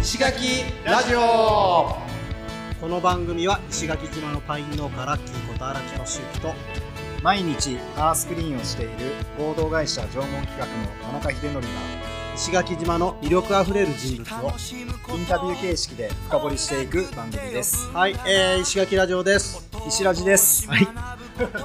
[0.00, 1.96] 石垣ラジオ。
[2.80, 6.54] この番組は石垣島のパイン農家ラッキーこと荒木俊之と
[7.22, 8.92] 毎日アースクリーンをしている
[9.36, 11.68] 合同会社縄文企画の田中秀則が
[12.36, 20.86] 石垣島の魅力あふれる人物をインタビュー形式で深掘りしていく番組ですはい、えー、石垣ラジオです石ラジですはい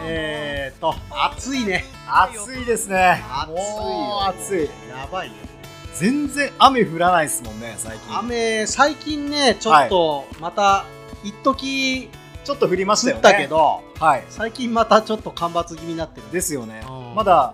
[0.04, 5.53] えーと暑いね暑いですね暑いよもう暑いやばいよ
[5.96, 8.18] 全然雨降らないですもんね最近。
[8.18, 10.86] 雨最近ねちょっとまた
[11.24, 12.10] 一時
[12.44, 13.22] ちょっと降りましたよね。
[13.24, 14.26] 降ったけどはい。
[14.30, 16.32] 最近またちょっと干ばつ気味になってる。
[16.32, 16.82] ですよね。
[16.90, 17.16] うん。
[17.16, 17.54] まだ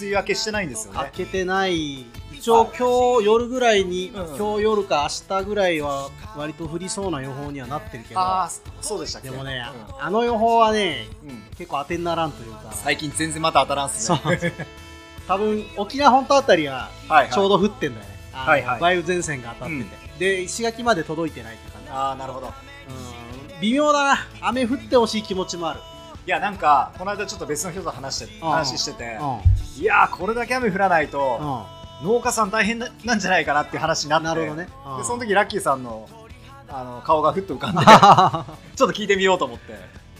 [0.00, 0.98] 梅雨明けしてないんですよね。
[1.00, 2.06] 開けてない。
[2.32, 4.36] 一応今日夜ぐらいに、うん。
[4.36, 8.20] 今日夜か明日ぐらいは割と降りそうな予報にはなってるけど。
[8.20, 8.50] ああ
[8.82, 9.30] そうでしたっけ？
[9.30, 9.64] でもね、
[9.98, 11.30] あの予報はねうん。
[11.30, 12.72] うん結構当てにならんというか。
[12.72, 14.18] 最近全然また当たらんっすね
[15.26, 18.78] 多分沖縄本島あたりははいちょうど降ってんだよね、はいはい。
[18.78, 21.90] 梅雨前線が当たってて、で石垣まで届いてないって感じ。
[21.90, 22.48] ああなるほど。
[22.48, 23.60] うん。
[23.60, 24.18] 微妙だな。
[24.42, 25.80] 雨降ってほしい気持ちもある、
[26.26, 28.50] いやなんかこの間ちょっと別の人と話してうん。
[28.50, 29.18] 話してて。
[29.78, 31.66] ういやーこれだけ雨降らないと
[32.02, 32.06] ん。
[32.06, 34.28] 農家さん大変ななんじゃないかなっていう話になうん、って。
[34.28, 34.98] なるほどね、うん。
[34.98, 36.08] でその時ラッキーさんの
[36.68, 37.80] あの顔がふっと浮かんで
[38.76, 39.78] ちょっと聞いてみようと思って、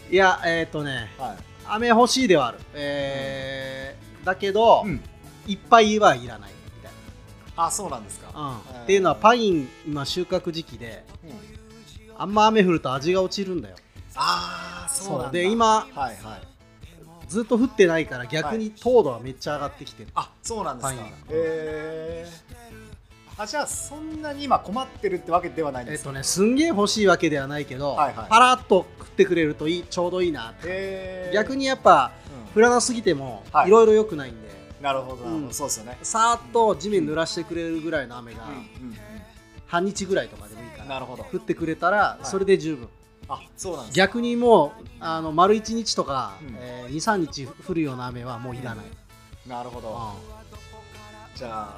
[0.09, 1.11] いやえっ、とね。
[1.17, 1.35] はい。
[1.67, 3.84] 雨欲しいではある、えー
[4.25, 5.01] だけど、うん、
[5.47, 6.91] いっぱいはいらないみたい
[7.55, 8.55] あそうなんですか、な、うん。
[8.75, 8.83] えー。
[8.83, 11.31] っていうのはパイン今収穫時期でうん。
[12.17, 13.75] あんま雨降ると味が落ちるんだよ。
[14.15, 15.31] ああそうなんだ。
[15.31, 16.15] で今はいはい。
[17.27, 20.95] ずっと降ってないから逆に糖度はめっちゃ上がってきてる、あそうなんですか。
[20.95, 21.17] パインが。
[21.29, 28.29] えー、あじゃあそんなに今困ってるってわけではないんですか、えっとねすんげえ欲しいわけではないけど、はいはい。
[28.29, 32.24] パラッと食ってくれるといいちょうどいいなって、えー、逆にやっぱうん
[32.55, 33.67] 降らなすぎてもはい。
[33.67, 34.49] いろいろ良くないんで、
[34.81, 35.25] なるほど。
[35.25, 35.53] うん。
[35.53, 38.39] そうですよね、さーっと地面濡らしてくれるぐらいの雨が
[39.67, 41.23] 半日ぐらいとかでもいいからうん、なるほど。
[41.25, 42.25] 降ってくれたらい。
[42.25, 42.87] それで十分、
[43.27, 46.55] あそうなんですか逆にもうあの丸1日とか、うん。
[46.57, 48.85] えー、23日降るような雨はもういらない、
[49.47, 51.77] なるほど、うじゃあ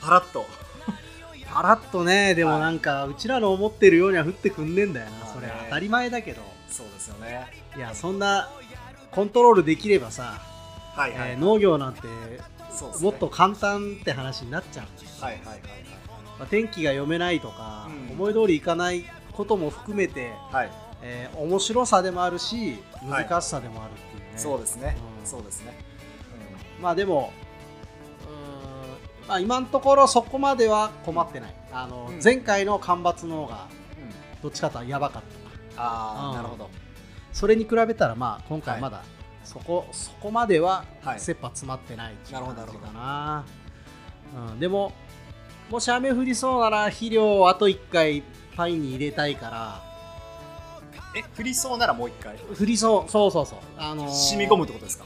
[0.00, 0.40] パラッと。
[0.40, 0.44] ん
[1.50, 5.30] パラッとねでもなんか、うちらの思ってるようには降ってくんねえんだよな、まあね。
[5.34, 6.42] それ当たり前だけど。
[6.68, 7.46] そうですよね。
[7.76, 8.50] いやそんな
[9.10, 10.40] コントロールできればさ、
[10.94, 12.00] はいはい、えー農業なんて
[12.70, 13.10] そうですね。
[13.10, 15.60] もっと簡単って話になっちゃう、はいはいはい
[16.38, 18.12] まあ、天気が読めないとか、うん。
[18.12, 20.70] 思い通りいかないことも含めて、はい、はい
[21.02, 23.26] えー面白さでもあるしはい。
[23.28, 25.26] 難しさでもあるっていうね、そうですね、うん。
[25.26, 25.78] そうですね、
[26.80, 27.32] まあでも
[28.26, 31.54] うーん、まあ、今のところそこまでは困ってない。
[31.72, 32.20] あの、うん。
[32.22, 33.66] 前回の干ばつの方が
[33.96, 34.04] うん。
[34.04, 34.10] うん、
[34.42, 35.22] どっちかとはやばかっ
[35.76, 35.82] た。
[35.82, 36.36] ああ、うん。
[36.36, 36.70] なるほど
[37.32, 39.02] それに比べたらまあ今回まだ
[39.44, 41.20] そこ,、そこまでははい。
[41.20, 43.44] 切羽詰まってないっていう感じかな、
[44.50, 44.92] うん、でも
[45.70, 48.22] もし雨降りそうなら肥料をあと1回
[48.56, 49.88] パインに入れたいから。
[51.16, 52.36] え降りそうならもう一回？
[52.36, 53.58] 降りそうそうそうそう。
[53.78, 55.04] あのー染み込むってことですか？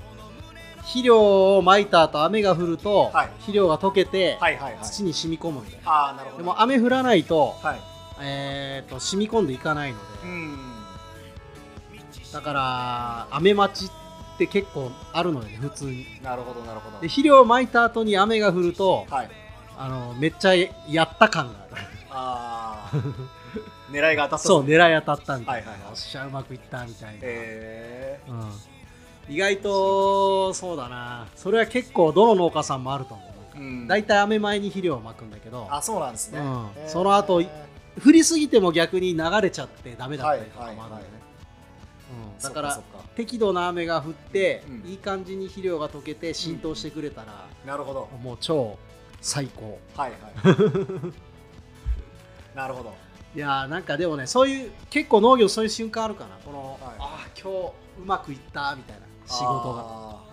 [0.78, 3.26] 肥料をまいた後雨が降ると、はい。
[3.38, 4.84] 肥料が溶けて、はいはいはい。
[4.84, 5.78] 土に染み込むんだよ。
[5.84, 6.38] ああなるほど。
[6.38, 7.80] でも雨降らないと,、はい。
[8.20, 10.71] えー、と染み込んでいかないので、うん
[12.32, 16.06] だから雨待ちって結構あるのよね普通に。
[16.22, 17.00] なるほどなるほど。
[17.00, 19.30] で肥料をまいた後に雨が降るとはい。
[19.76, 21.82] あのめっちゃやった感がある。
[22.10, 22.96] ああ
[23.90, 24.48] 狙いが当たった。
[24.48, 25.88] そう狙い当たったみたいな、はいはいはい。
[25.88, 28.32] よっしゃうまくいったみたいな、へう
[29.30, 31.26] ん、意外とそうだな。
[31.36, 33.28] それは結構どの農家さんもあると思う。
[33.56, 33.86] えうん。
[33.86, 35.68] 大体雨前に肥料をまくんだけど。
[35.70, 36.68] あそうなんですね、うん。
[36.86, 37.42] その後
[38.04, 41.11] 降りすぎても逆に流れちゃってダメだったりとかもあるんだよね、はい
[42.42, 42.82] だから
[43.14, 44.90] 適度な雨が降って、うん。
[44.90, 48.08] いい感じに肥料が溶けて浸透してくれたら、なるほど。
[48.22, 48.78] もう超
[49.20, 49.78] 最高。
[49.96, 50.20] はいはい。
[52.56, 52.94] なるほど。
[53.34, 56.36] いやーなんかでもねそういう結構農業そういう瞬間あるかな。
[56.44, 56.80] この、はい。
[56.98, 57.72] ああ今日
[58.02, 60.32] うまくいったみたいな仕事が。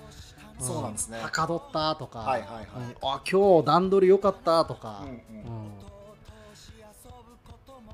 [0.60, 2.66] そうなんですね、はかどったとか、はいはいはい。
[2.76, 2.96] うん。
[3.02, 5.14] あ今日段取り良かったとか、うんうん。
[5.14, 5.70] うん。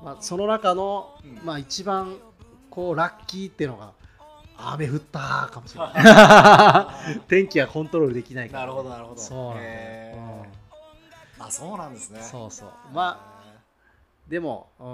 [0.04, 1.40] まあ、その中の、うん。
[1.44, 2.16] まあ、一番
[2.68, 3.92] こうラッキーっていうのが
[4.58, 7.20] 雨降ったかもしれない。
[7.28, 9.20] 天気はコントロールできないから、なるほどなるほど。
[9.20, 11.44] そうなんだよ、へー。
[11.44, 12.20] あそうなんですね。
[12.20, 12.70] うんそうそう。
[12.92, 13.36] まあ
[14.28, 14.86] でもうー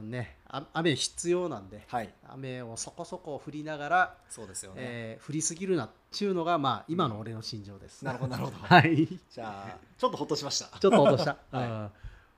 [0.00, 2.12] んねあ雨必要なんではい。
[2.28, 8.56] 雨をそこそこ降りながら、そうですよね、えー降りすぎるなっていうのがまあ今の俺の心情です、なるほどなるほど。
[8.64, 9.06] はい。
[9.06, 10.78] じゃあちょっとほっとしました。
[10.78, 11.66] ちょっと落とした、 はい。
[11.68, 11.90] うん。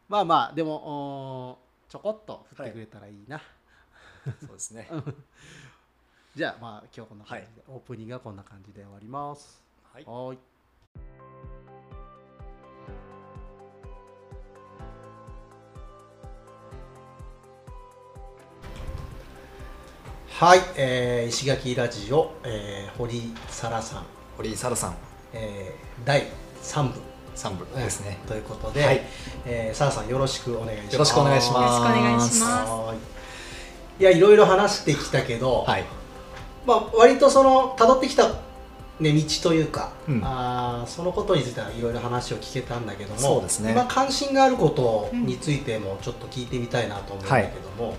[0.09, 0.73] まあまあでも
[1.51, 3.41] おーちょこっと降ってくれたらいいな、
[4.41, 4.91] そうですね
[6.39, 9.61] じゃあまあ今日この感じで、はい、オープニングはこんな感じで終わります。
[9.93, 10.05] はい。
[10.07, 10.39] はい。
[20.31, 24.05] はい、えー、石垣ラジオ、えー、堀沙羅さん。
[24.37, 24.97] 堀沙羅さん、
[25.33, 26.23] えー、第
[26.63, 27.01] 三部。
[27.35, 27.67] 三部。
[27.75, 29.01] ですね、ということで、はい。
[29.45, 30.93] えー、沙羅さんよろしくお願いします。
[30.93, 31.59] よろしくお願いします。
[31.59, 32.21] よろしくお願い。
[32.21, 33.19] します
[34.01, 35.85] いやいろいろ話してきたけど、はい、
[36.69, 38.29] まあ、割とその辿ってきた、
[39.01, 40.21] ね、道というか、うん。
[40.23, 43.73] あーそのことについてはいろいろ話を聞けたんだけどもそうですね。
[43.73, 47.97] 今関心があることについてもちょっと聞いてみたいなと思うんだけども、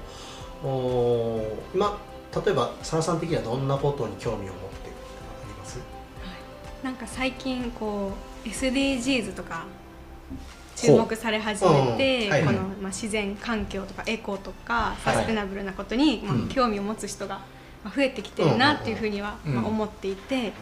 [0.63, 1.97] おー今
[2.45, 4.65] 例えば沙羅さん的にはどんなことに興味を持ってるとか
[5.43, 5.79] あります？
[6.83, 8.11] なんか最近こ
[8.45, 9.65] う SDGs とか
[10.75, 12.31] 注目され始めて、うん。
[12.31, 12.43] はい。
[12.45, 16.47] この、まあ、自然環境とかエコとかサステナブルなことに、まあうん。
[16.49, 20.53] 興味を持つ人がまあ増えてきてるなっていうふうには、思っていて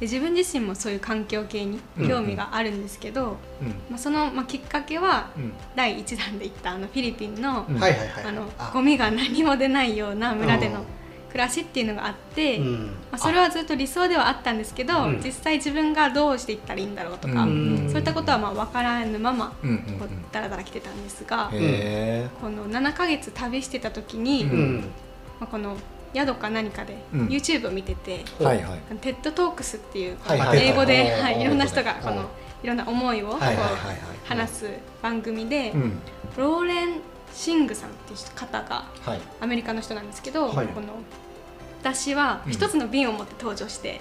[0.00, 3.68] で自分自身もそういう環境系に興味があるんですけど、うん。
[3.90, 5.52] まあ、その、まあ、きっかけはうん。
[5.74, 7.66] 第1弾で行ったあのフィリピンの,、
[8.72, 10.86] ゴミが何も出ないような村でのうん。
[11.28, 12.58] 暮らしっていうのがあって。
[12.58, 12.86] うん。
[12.86, 15.20] まあ、それはずっと理想ではあったんですけど、うん。
[15.22, 24.80] 実際自分がどうしていったらいいんだろうとか、うんそういったことはまあ分からぬままうんうんこうだらだら来てたんですが、この7ヶ月旅してた時に、ううん。
[25.40, 25.76] まあ、この
[26.14, 27.26] 宿か何かでうん。
[27.26, 28.96] YouTube を見てて、はいはい。
[29.00, 32.02] TED Talks っていうはいはい英語で、はいはい、いろんな人がはい。
[32.02, 32.24] この
[32.62, 33.40] いろんな思いをこう
[34.28, 34.70] 話す
[35.02, 35.98] 番組で、うん。
[36.36, 37.00] ローレン・
[37.32, 39.20] シングさんっていう方がはい。
[39.40, 40.66] アメリカの人なんですけど、はい。
[40.68, 40.88] この
[41.80, 44.00] 私は一つの瓶を持って登場して、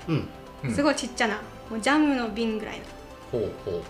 [0.74, 1.36] すごいちっちゃな
[1.70, 2.86] もうジャムの瓶ぐらいの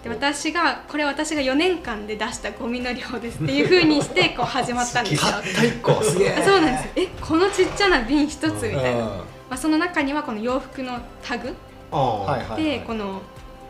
[0.03, 5.31] で私がこれ私が4年間で出したゴミの量ですっていうふうにして こう始まったんですよ。
[5.31, 6.35] たった一個すげえ。
[6.35, 6.85] あそうなんです。
[6.85, 11.53] よえこのちっちゃな瓶一つみたいな、うんまあ、その中にはこの洋服のタグ。
[11.91, 12.19] ああ。
[12.21, 13.21] はいはいでこの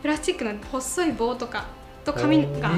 [0.02, 1.66] プラスチックの細い棒とか
[2.06, 2.69] と紙が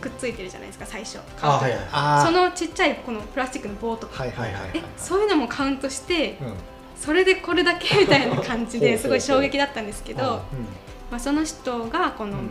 [0.00, 1.18] くっついてるじゃないですか最初。
[1.42, 2.26] あはいはい。
[2.26, 4.22] そのちっちゃいこのプラスチックの棒とか。
[4.22, 4.70] はいはいはいはい。
[4.74, 6.54] えそういうのもカウントしてうん。
[6.98, 10.18] それでこれだけみたいな感じですごい衝撃だったんですけうん。
[10.18, 10.42] ど、
[11.10, 12.50] まあ、その人がこのうん。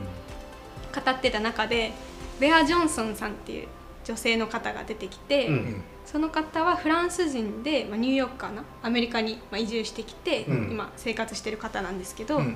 [0.93, 1.91] 語ってた中で
[2.39, 3.67] ベア・ジョンソンさんっていう
[4.03, 5.53] 女性の方が出てきて、うん。
[5.53, 10.71] うんその方はフランス人で、まあ、ニューヨークかなアメリカにまあ移住してきて、うん。
[10.71, 12.55] 今生活してる方なんですけど、うんうん。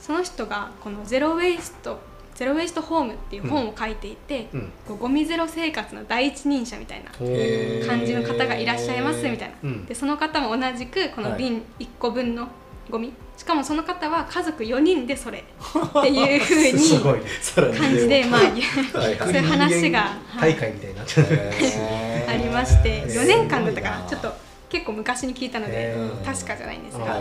[0.00, 2.00] その人がこのゼロウェイスト
[2.34, 4.72] ゼロウェイストホームっていう本を書いていて、うん。
[4.86, 9.84] こうゴミゼロ生活の第一人者みたいな感じの方がいらっしゃいますみたいな、うん。
[9.84, 11.38] でその方も同じくこのはい。
[11.38, 12.48] 瓶1個分の
[12.88, 13.12] ゴミ、し
[13.48, 15.38] かもその方は家族4人でそれ。
[15.42, 20.54] っていうふうに感じでまあはい そういう話が、はい。
[20.54, 21.02] 大会みたいにな
[22.28, 23.14] ありましてへー。
[23.14, 23.98] 4年間だったかすごいな。
[24.02, 24.32] なちょっと
[24.68, 27.20] 結構昔に聞いたので確かじゃないんですが、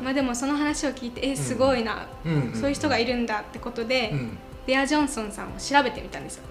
[0.00, 4.38] まあ、でもその話を聞いてえすごいな、うんそういう人がいるんだってことで、うん。
[4.66, 6.42] ベア・ジョンソンさんを調べてみたんですよ。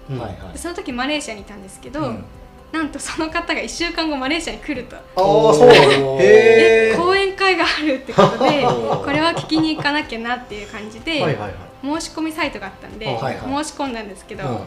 [0.56, 2.24] その時マレーシアにいたんですけど、うん
[2.72, 4.96] なんとその方が1週間後マレーシアに来ると。
[4.96, 12.00] ああそうなのへえで講演会があるってことで これは聞きに行かなきゃなっていう感じで、はいはいはい。
[12.00, 14.66] 申し込みサイトがあったんで、はいはい申し込んだんですけど、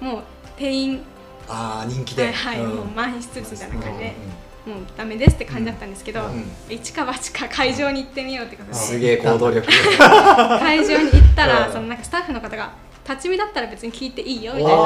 [0.00, 0.08] うん。
[0.08, 0.22] もう
[0.56, 1.02] 定員
[1.48, 2.24] ああ人気で。
[2.24, 2.74] はい、はいうん。
[2.76, 4.08] もう満室みたいな感じで、う
[4.42, 8.74] んもうダメですって感じだったんですけど、うん一か八か会場に行ってみようってことで。
[8.74, 9.64] すげえ行動力。
[9.68, 11.72] 会場に行ったら、うん。
[11.72, 12.72] そのなんかスタッフの方が
[13.08, 14.78] 立ち見だったら別に聞いていいよみたいな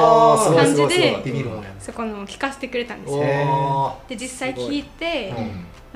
[0.54, 1.22] 感じで
[1.78, 4.10] そこの聞かせてくれたんですおよー。
[4.10, 5.32] で実際聞いて、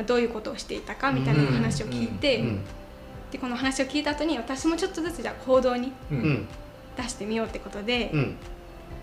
[0.07, 2.61] どういうことをしていたかみたいな話を聞いて、うん。
[3.31, 5.93] でこの話を聞いた後に私もちょっとずつじゃあ行動に
[6.97, 8.37] 出してみようってことで、うん。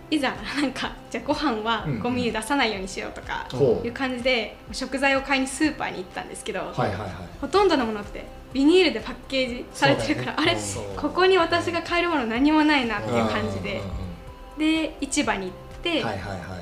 [0.09, 3.47] いざなんかじゃあご飯はうんゴミ出さないようにしようとか
[3.83, 7.09] いう感じで食材を買いにスーパーに行ったんですけど、はいはいはい。
[7.39, 10.35] ほとんどのものってビニールでパッケージされてるから、ね。
[10.37, 10.57] あれ
[10.97, 13.75] ここに私が買えるもの何もないなっていう感じで。
[13.75, 13.79] うん。
[13.79, 14.11] うんうん
[14.57, 16.55] で市場に行って、はいはいはいま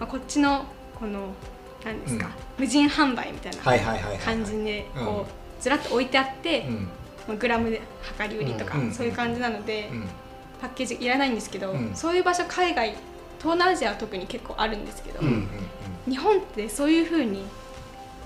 [0.00, 0.64] あ、こっちの
[0.94, 1.28] この
[1.84, 5.04] 何ですか、無人販売みたいはいな感じでうん。
[5.04, 6.88] こうずらっと置いてあって、うん。
[7.28, 7.82] まあ、グラムで
[8.18, 8.92] 量り売りとか、うん。
[8.92, 10.08] そういう感じなので、うん。
[10.60, 11.94] パッケージいらないんですけど、うん。
[11.94, 12.94] そういう場所海外
[13.38, 15.26] 東南アジアは特に結構あるんですけど、うん。
[15.26, 15.48] うん。
[16.10, 17.44] 日本ってそういう風に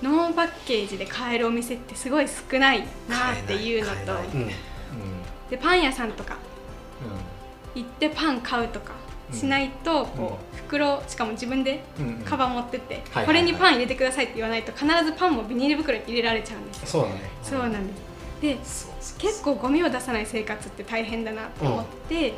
[0.02, 4.20] ノーパッケージで買えるお店ってすごい少ないなっていうのと
[5.50, 6.36] でパン屋さんとか
[7.74, 8.92] 行ってパン買うとか
[9.32, 11.82] しないとこう袋しかも自分で
[12.24, 16.86] カバン持ってってはいこれにパン入れてくださいって言わないと必ずパンもビニール袋に入れられちゃうんですよ。
[16.86, 17.08] そうだ。
[17.10, 18.08] ねそうなんです。
[18.40, 22.34] でそうそう結構ゴミを出さない生活って大変だなって思って、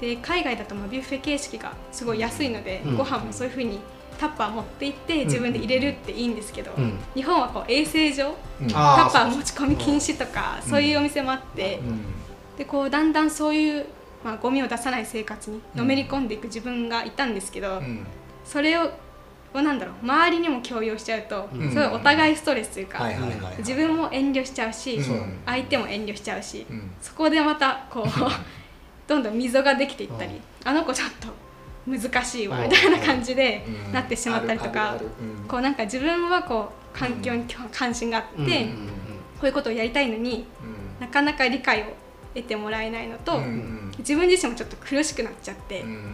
[0.00, 2.96] で海外だとまあビュッフェ形式がすごい安いので、うん。
[2.96, 3.80] ご飯もそういうふうに
[4.18, 6.98] タッパー持って行って自分で入れるっていいんですけど、うん。
[7.14, 8.68] 日本はこう衛生上うん。
[8.68, 12.00] タッパー持ち込み禁止とかそういうお店もあって、うん。
[12.58, 13.86] でこうだんだんそういう、
[14.24, 18.04] まあ、ゴミを出さない生活にのめり込んでいく自分がいたんですけど、うん。
[18.44, 18.88] それを
[19.52, 21.70] こうなんだろう周りにも共有しちゃうと、うん。
[21.70, 23.56] すごいお互いストレスというか、はいはいはいはい。
[23.58, 25.38] 自分も遠慮しちゃうし、うん。
[25.46, 26.90] 相手も遠慮しちゃうし、うん。
[27.00, 28.04] そこでまたこう
[29.06, 30.40] どんどん溝ができていったり、うん。
[30.64, 31.28] あの子ちょっと
[31.88, 32.68] 難しいわうん。
[32.68, 33.92] みたいな感じでうん。
[33.92, 34.96] なってしまったりとか、
[35.46, 38.66] こうなんか自分はこう環境に関心があって、
[39.40, 41.00] こういうことをやりたいのにうん。
[41.00, 41.86] なかなか理解を
[42.34, 43.40] 得てもらえないのと、
[43.98, 46.04] 自分自身もちょっと苦しくなっちゃって、うんうん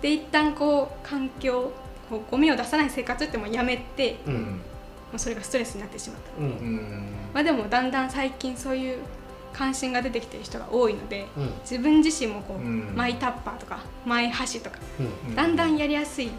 [0.00, 1.72] で一旦こう環境
[2.08, 6.40] こうゴミを出さない生活ってもうやめてもうそれがストレスになってしまった、
[7.34, 8.98] まあ、でもだんだん最近そういう
[9.58, 11.50] 関心が出てきてる人が多いのでうん。
[11.62, 12.92] 自分自身もこう、うん。
[12.94, 14.78] マイタッパーとかマイ箸とか
[15.28, 15.34] うん。
[15.34, 16.32] だんだんやりやすいうん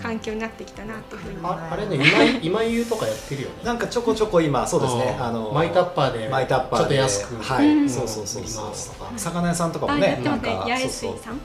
[0.00, 3.54] 環境になってきたなというふうに、ああれね今井 今井優とかやってるよね。
[3.64, 7.90] なんかちょこちょこ今そうですねあのマイタッパーでマイタッパーでちょっと安くはい、うん。
[7.90, 8.66] そうそうそうそう。
[8.66, 10.20] ますとか魚屋さんとかもあね。
[10.22, 11.40] なんか八重そう水さん。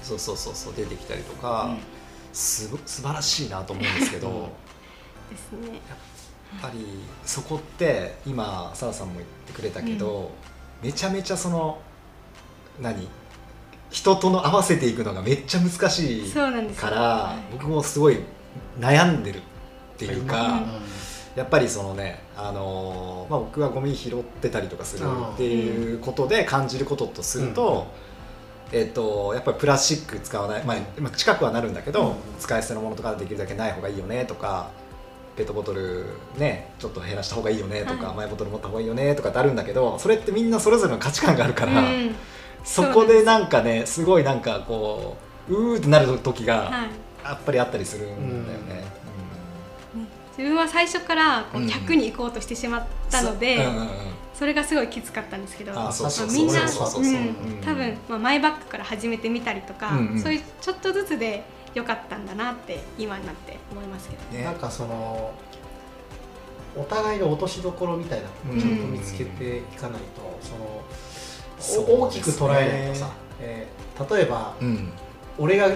[0.00, 1.78] そうそうそうそう出てきたりとか、うん。
[2.32, 4.48] すご素晴らしいなと思うんですけど、
[5.28, 5.80] ですね。
[6.60, 6.84] ぱり
[7.24, 10.30] そこって今澤さんも言ってくれたけど、
[10.82, 11.78] めちゃめちゃその
[12.80, 13.08] 何？
[13.90, 16.88] 人との合わせていくのがめっちゃ難しいそうなんですよ。
[16.88, 18.20] から、はい僕もすごい
[18.80, 19.40] 悩んでるっ
[19.98, 20.66] ていうか、うん。
[21.36, 27.86] やっぱりそのね、あのーまあ、僕はゴミ拾ってたりとかするっていうことで感じることとすると,、
[28.72, 32.14] えっとやっぱりプラスチック使わない、まあまあ、近くはなるんだけど、うん。
[32.40, 34.70] 使い捨てのものとかできるだけない方がいいよねとか
[35.42, 36.06] ペットボトル
[36.38, 42.14] ねちょっと減らした方がいいよねとか、はいマイボトル持った方がいいよねとかってあるんだけどそれってみんなそれぞれの価値観があるから、うん。
[42.64, 45.16] そこでなんかねすごいなんかこ
[45.48, 46.90] ううーってなる時がはい。
[47.24, 48.74] やっぱりあったりするんだよね。
[48.74, 48.84] ね
[50.36, 51.68] 自分は最初からこううん。
[51.68, 53.76] 100に行こうとしてしまったので、うん。
[53.76, 53.88] うんうん
[54.32, 56.66] それがすごいきつかったんですけどみんな
[57.62, 60.18] 多分、まあ、マイバッグから始めてみたりとか、うんうん。
[60.18, 61.44] そういうちょっとずつで
[61.74, 64.22] 良かったんだなって今になって思いますけど。
[64.38, 64.44] ね。
[64.44, 65.32] なんかその
[66.76, 70.38] お互いの落としどころみたいなのをちゃんと見つけていかないと、
[71.58, 73.10] そのお大きく捉えないとさ、
[73.40, 73.82] えー
[74.16, 74.92] 例えばうん。
[75.38, 75.68] 俺が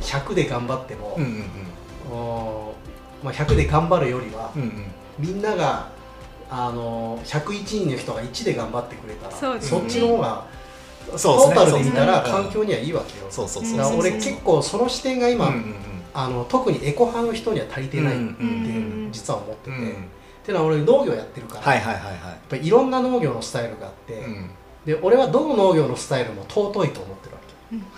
[0.00, 4.84] 100で頑張っても、うんうんおーまあ、100で頑張るよりは、うんうん。
[5.18, 5.88] みんなが
[6.50, 10.46] あの101人の人が1で頑張ってくれたらそっちの方が
[11.10, 13.26] トータルで見たら環境にはいいわけよ。
[13.30, 15.74] そうそうそうだから俺結構その視点が今、うんうん
[16.12, 19.90] あの特にエコ派の人には足りてないってうん実は思ってて、うんうん。
[19.90, 19.92] っ
[20.42, 24.50] ていうのは俺農業やってるから、はいはいはいはやっぱりいろんな農業のスタイルがあって、いうん。
[24.84, 27.40] で俺はどの農業のスタイルも尊いと思ってるわ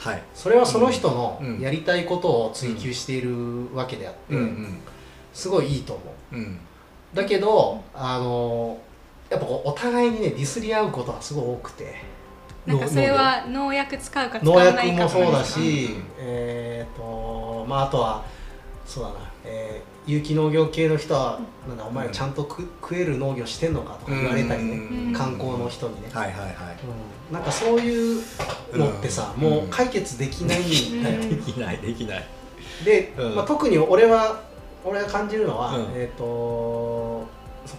[0.02, 0.10] け。
[0.10, 0.22] はい。
[0.34, 4.78] それはその人のうんやりたいことを追求しているわけであって、うんうん
[5.32, 6.02] すごいいいと思
[6.32, 6.36] う。
[6.36, 6.58] うん。
[7.14, 8.78] だけどあの
[9.30, 11.94] やっぱこうお互いにねディスり合うことがすごい多くて
[12.66, 16.04] なんかそれは農薬使うか使農わないか薬もそうだし、うん。
[16.18, 18.24] えっ、とまああとは
[18.86, 21.38] そうだな、えー有機農業系の人は、
[21.68, 25.12] なんだお前らちゃんと食食える農業してんのかとか言われたりね、うん。
[25.12, 26.54] 観光の人にね、はいはいはい。
[27.30, 27.34] うん。
[27.34, 28.22] なんかそういう
[28.74, 29.42] のってさ、うん。
[29.42, 30.60] もう解決できない。
[30.60, 31.28] んだよ、うん。
[31.44, 32.24] できないできない。
[32.84, 33.34] で、うん。
[33.36, 34.40] まあ、特に俺は
[34.84, 35.86] 俺が感じるのは、うん。
[35.94, 37.28] えっ、とその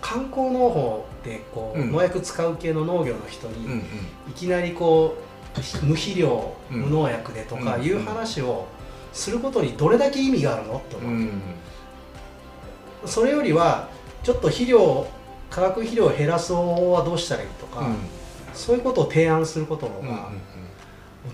[0.01, 1.91] 観光農法でこう、うん。
[1.91, 3.79] 農薬使う系の農業の人に、うんうん。
[3.79, 3.83] い
[4.35, 5.15] きなりこ
[5.55, 7.83] う無肥料、うん無農薬でとかうん。
[7.83, 8.67] いう話を
[9.11, 10.77] することにどれだけ意味があるの？
[10.77, 11.31] って思う、うん。
[13.05, 13.89] それよりは
[14.23, 15.05] ちょっと肥料
[15.49, 17.95] 化学肥料を減らす方法はどうしたらいいとか、うん。
[18.53, 20.29] そういうことを提案することの方うんうんが、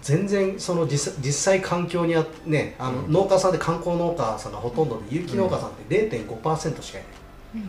[0.02, 3.12] 全然その実実際環境にあねあの、うん。
[3.12, 7.12] 農家さんで観光農家さんがほとんどで有機農家さんって0.5%しかいない、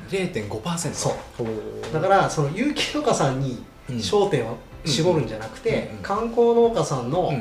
[0.08, 1.92] 0.5%そうほう。
[1.92, 3.96] だからその有機農家さんにうん。
[3.96, 7.32] 焦点を絞るんじゃなくて、観光農家さんの、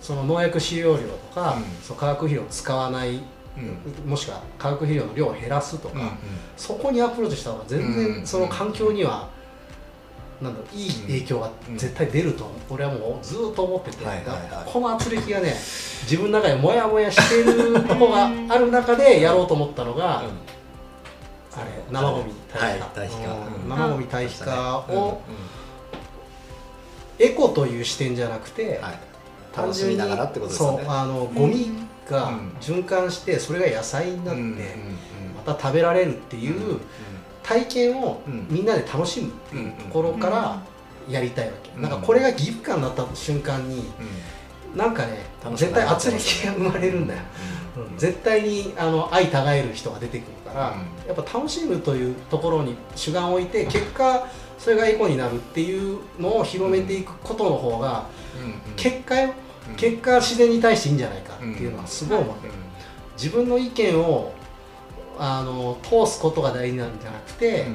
[0.00, 1.64] その農薬使用量とか、うん。
[1.82, 3.20] その化学肥料を使わない、
[3.56, 4.10] うん。
[4.10, 6.16] もしくは化学肥料の量を減らすとか、
[6.56, 9.28] そこにアプローチした方が全うん然その環境には、
[10.40, 14.04] なんだろういい影響が絶対出ると俺はもうずっと思ってて、
[14.66, 15.54] この圧力がね
[16.02, 20.24] 自分の中でモヤモヤしてるとこがある中でやろうと思ったのが、
[21.90, 23.40] 生ゴミはい堆肥化、堆肥化うん。
[23.44, 23.68] うん。
[23.68, 25.20] 生ゴミ堆肥化を
[27.18, 28.98] エコという視点じゃなくて、はい。
[29.56, 30.84] 楽しみながらってことですよね。
[30.84, 31.70] そうあのゴミ
[32.08, 32.56] がうん。
[32.60, 34.40] 循環してそれが野菜になって
[35.46, 36.80] また食べられるっていう
[37.42, 38.46] 体験をうん。
[38.48, 40.62] みんなで楽しむっていうところから
[41.08, 43.84] やりたいわけ、うんなんかこれが義務感になった瞬間に
[44.76, 47.20] なんかね絶対圧力が生まれるんだよ、
[47.76, 51.08] うん絶対にあの相互える人が出てくるから、うん。
[51.08, 54.26] やっぱ楽しむというところに主眼を置いて結果
[54.58, 58.06] それがエコになるっていうのを広めていくことの方が、
[58.76, 59.32] 結果よ。
[59.76, 62.52] 結果自然に対していいんじゃないかっていうのはすごい思ってる、
[63.16, 64.32] 自分の意見を
[65.18, 67.66] あの通すことが大事なんじゃなくて、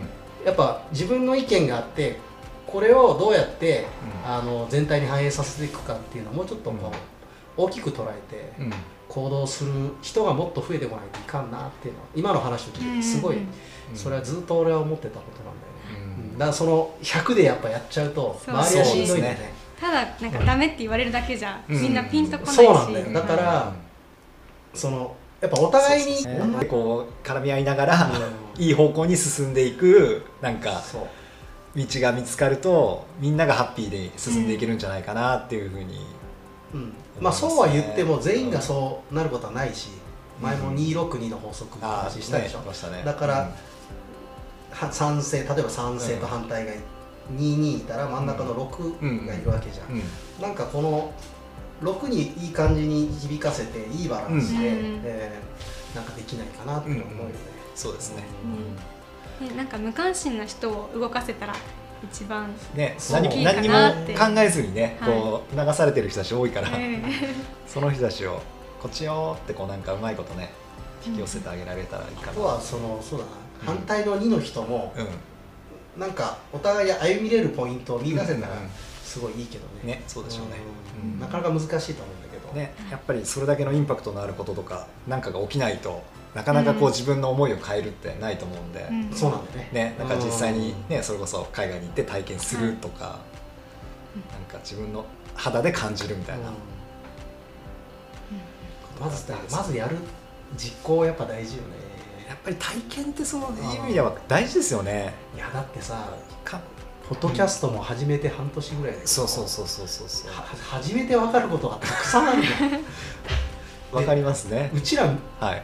[0.45, 2.19] やっぱ自分の意見があって
[2.65, 3.87] これをどうやって、
[4.25, 4.31] うん。
[4.31, 6.91] あの全体に反映させていくかっていうのをもうちょっとこ
[7.57, 8.73] う、大きく捉えてうん
[9.17, 9.71] 行動する
[10.03, 13.47] 人がもっと増えてこないといかんなっていうのは今の話を聞いてすごい、うん
[13.95, 16.37] それはずっと俺は思ってたことなんだよね、うん。
[16.37, 19.53] だからその100でやっぱやっちゃうと周りはしんどいんだよそうね。
[19.79, 21.93] ただなんかダメって言われるだけじゃうんみん。
[21.93, 23.13] なピンとこないし、そうなんだよ。
[23.13, 23.73] だから
[24.73, 26.65] そのやっぱお互いにね。
[26.69, 28.11] こう絡み合いながら、
[28.57, 28.61] うん。
[28.61, 30.83] いい方向に進んでいくなんか
[31.73, 36.05] 道が見つかるとみんながハッピーで進んでいけるんじゃないかなっていうふうに、
[36.73, 36.93] うん。
[37.19, 39.89] まあそうは言っても全員がそうなることはないし
[40.41, 43.51] 前も262の法則の話したでしょ、ねだから
[44.71, 46.71] は賛成例えば賛成と反対が
[47.35, 49.95] 22いたら真ん中の6がいるわけじゃん、うん。
[49.95, 50.03] うん。
[50.41, 51.11] なんかこの
[51.81, 55.01] 6にいい感じに響かせていいバランスで、うん。
[55.03, 57.33] えーなんかできないかなって思うよね、
[57.75, 58.23] そうですね、
[59.41, 61.55] ねなんか無関心な人を動かせたら
[62.03, 63.75] 一番ね何何にも
[64.17, 65.11] 考えずにね、はい。
[65.11, 67.01] こう流されてる人たち多いから、え
[67.67, 68.41] その人たちを
[68.81, 70.51] こっちよってこうなんかうまいことね
[71.05, 73.31] 引き寄せてあげられたらいいかな、あとはそのそうだな、
[73.73, 73.77] うん。
[73.77, 75.07] 反対の2の人もうん。
[75.99, 78.69] なんかお互い歩みれるポイントを見出せたらうんうん。
[79.03, 80.57] すごいいいけどね,、ねそうでしょうね、
[81.03, 81.13] うん。
[81.13, 81.19] うん。
[81.19, 86.03] なかなか難しいと思うんだけど、ね、やっぱりそれだけのインパクトのあることとかなんかが起きないと
[86.35, 86.91] なかなかこううん。
[86.91, 89.11] 自分の思いを変えるってないと思うんで、うん。
[89.13, 89.69] そうなんだよね。
[89.71, 93.19] ね、なんか実際に、ね、それこそ海外に行って体験するとか、
[94.31, 95.05] なんか自分の
[95.35, 96.53] 肌で感じるみたいな、うん。
[98.99, 99.97] まずまずやる
[100.55, 101.87] 実行やっぱ大事よね。
[102.27, 105.13] やっぱり体験ってその意味では大事ですよね。
[105.35, 106.09] いやだってさ
[106.43, 106.59] か
[107.07, 110.31] ポッドキャストも始めて半年ぐらいでそうそうそうそうそうそう。
[110.31, 112.53] は初めて分かることがたくさんあるんだよ
[113.93, 114.69] わかりますね。
[114.73, 115.05] うちら
[115.39, 115.63] はい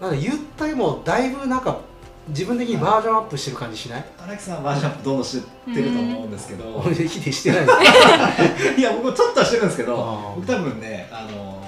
[0.00, 1.80] なんか言ったりもだいぶなんか
[2.28, 7.64] 自分的にバージョンアップしてる感じしない、荒木さんはバージョンアップどんどん知ってると思うんですけど、俺ヒデしてない
[8.78, 11.60] いや僕ちょっとはしてるんですけど僕多分ねあの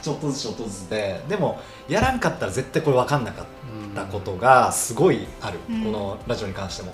[0.00, 3.46] ちょっとずつちょっとずつででもやらんかったら絶対これ分かんなかっ
[3.94, 5.84] たことがすごいある、うん。
[5.84, 6.92] このラジオに関しても。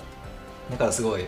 [0.71, 1.25] だからすごい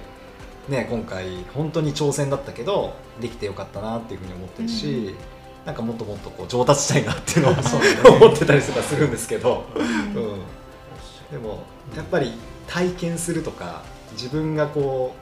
[0.68, 5.16] ね今回本当に挑戦だったけどできてよかったなっていうふうに思ってるし、
[5.68, 7.54] なんかもっともっとこう上達したいなっていうのを
[8.16, 9.84] 思ってたりとかするんですけど、うん。
[9.84, 10.40] うん、
[11.30, 12.32] でもやっぱり
[12.68, 15.14] 体験するとか自分がこ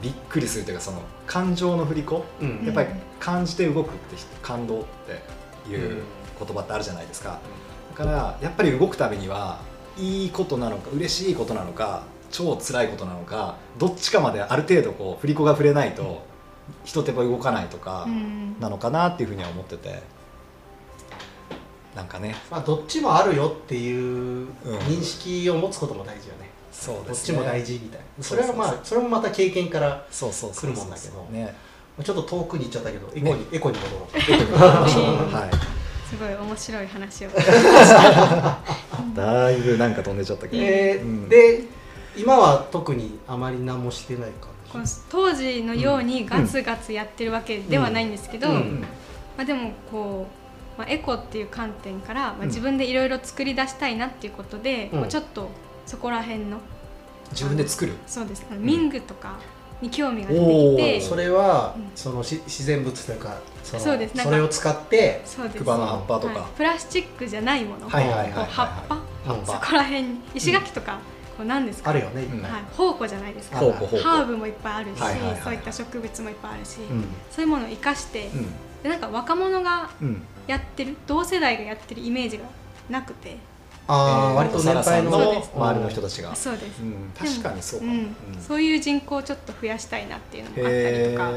[0.00, 2.88] うびっくりするというかその感情の振り子うんやっぱり
[3.20, 6.02] 感じて動くって感動っていう
[6.38, 7.38] 言葉ってあるじゃないですか。
[7.98, 9.60] だからやっぱり動くためには
[9.98, 16.32] いいことなのか嬉しいことなのか超辛いことなのかどっちかまである程度こう振り子が触れないと
[16.84, 18.60] 人ってやっぱ動かないとかうん。
[18.60, 20.02] なのかなっていうふうには思ってて。
[21.94, 22.34] なんかね。
[22.50, 24.48] まあ、どっちもあるよっていううん
[24.88, 28.24] 認識を持つことも大事よね、そうどっちも大事みたいな。
[28.24, 31.22] それはまあそれもまた経験からそうそうそう来るもんだけど。
[31.30, 31.54] ね。
[32.02, 34.18] ちょっと遠くに行っちゃったけどエコに、ねエコに戻ろう。
[35.32, 35.74] はい。
[36.08, 37.28] すごい面白い話を。
[39.14, 41.28] だいぶなんか飛んでちゃったけど、えーうん。
[41.28, 41.62] で
[42.16, 48.56] 今は特にあまり何もしてないかこの当時のようにガツガツやってるわけではないんですけど、うん。
[48.56, 48.80] うん。
[48.80, 48.86] ま
[49.42, 50.26] あ、でもこ
[50.76, 52.46] う、まあ、エコっていう観点から、まあ、うん。
[52.48, 55.00] 自分でいろいろ作り出したいなっていうことで、うん。
[55.02, 55.48] こうちょっと
[55.86, 56.58] そこら辺の
[57.30, 57.92] 自分で作る。
[58.08, 58.44] そうです。
[58.50, 59.38] あのミングとか
[59.80, 61.90] に興味が出てきて、それは、うん。
[61.94, 64.20] そのし自然物というかそのそうです。
[64.20, 65.58] それを使ってそうです。
[65.58, 66.50] クバの葉っぱとか、はい。
[66.56, 68.98] プラスチックじゃないもの、はいはいはい葉っぱ、う
[69.40, 70.18] んそこら辺に。
[70.34, 70.98] 石垣とか、
[71.36, 71.90] こうなんですか？
[71.90, 72.22] あるよね。
[72.42, 73.58] はい、宝庫じゃないですか。
[73.58, 75.40] ハーブもいっぱいあるし、はいはいはい。
[75.42, 77.04] そういった植物もいっぱいあるし、うん。
[77.30, 78.30] そういうものを生かして、
[78.82, 80.22] でなんか若者がうん。
[80.46, 82.44] やってる同世代がやってるイメージが
[82.90, 83.38] なくて
[83.88, 87.98] あ割と年配の周りの人たちが、そうです、うん、確かにそうかも、うん。
[87.98, 88.14] うん。
[88.46, 91.30] そういう人口をちょっと増やしたいなっていうのもあったりとか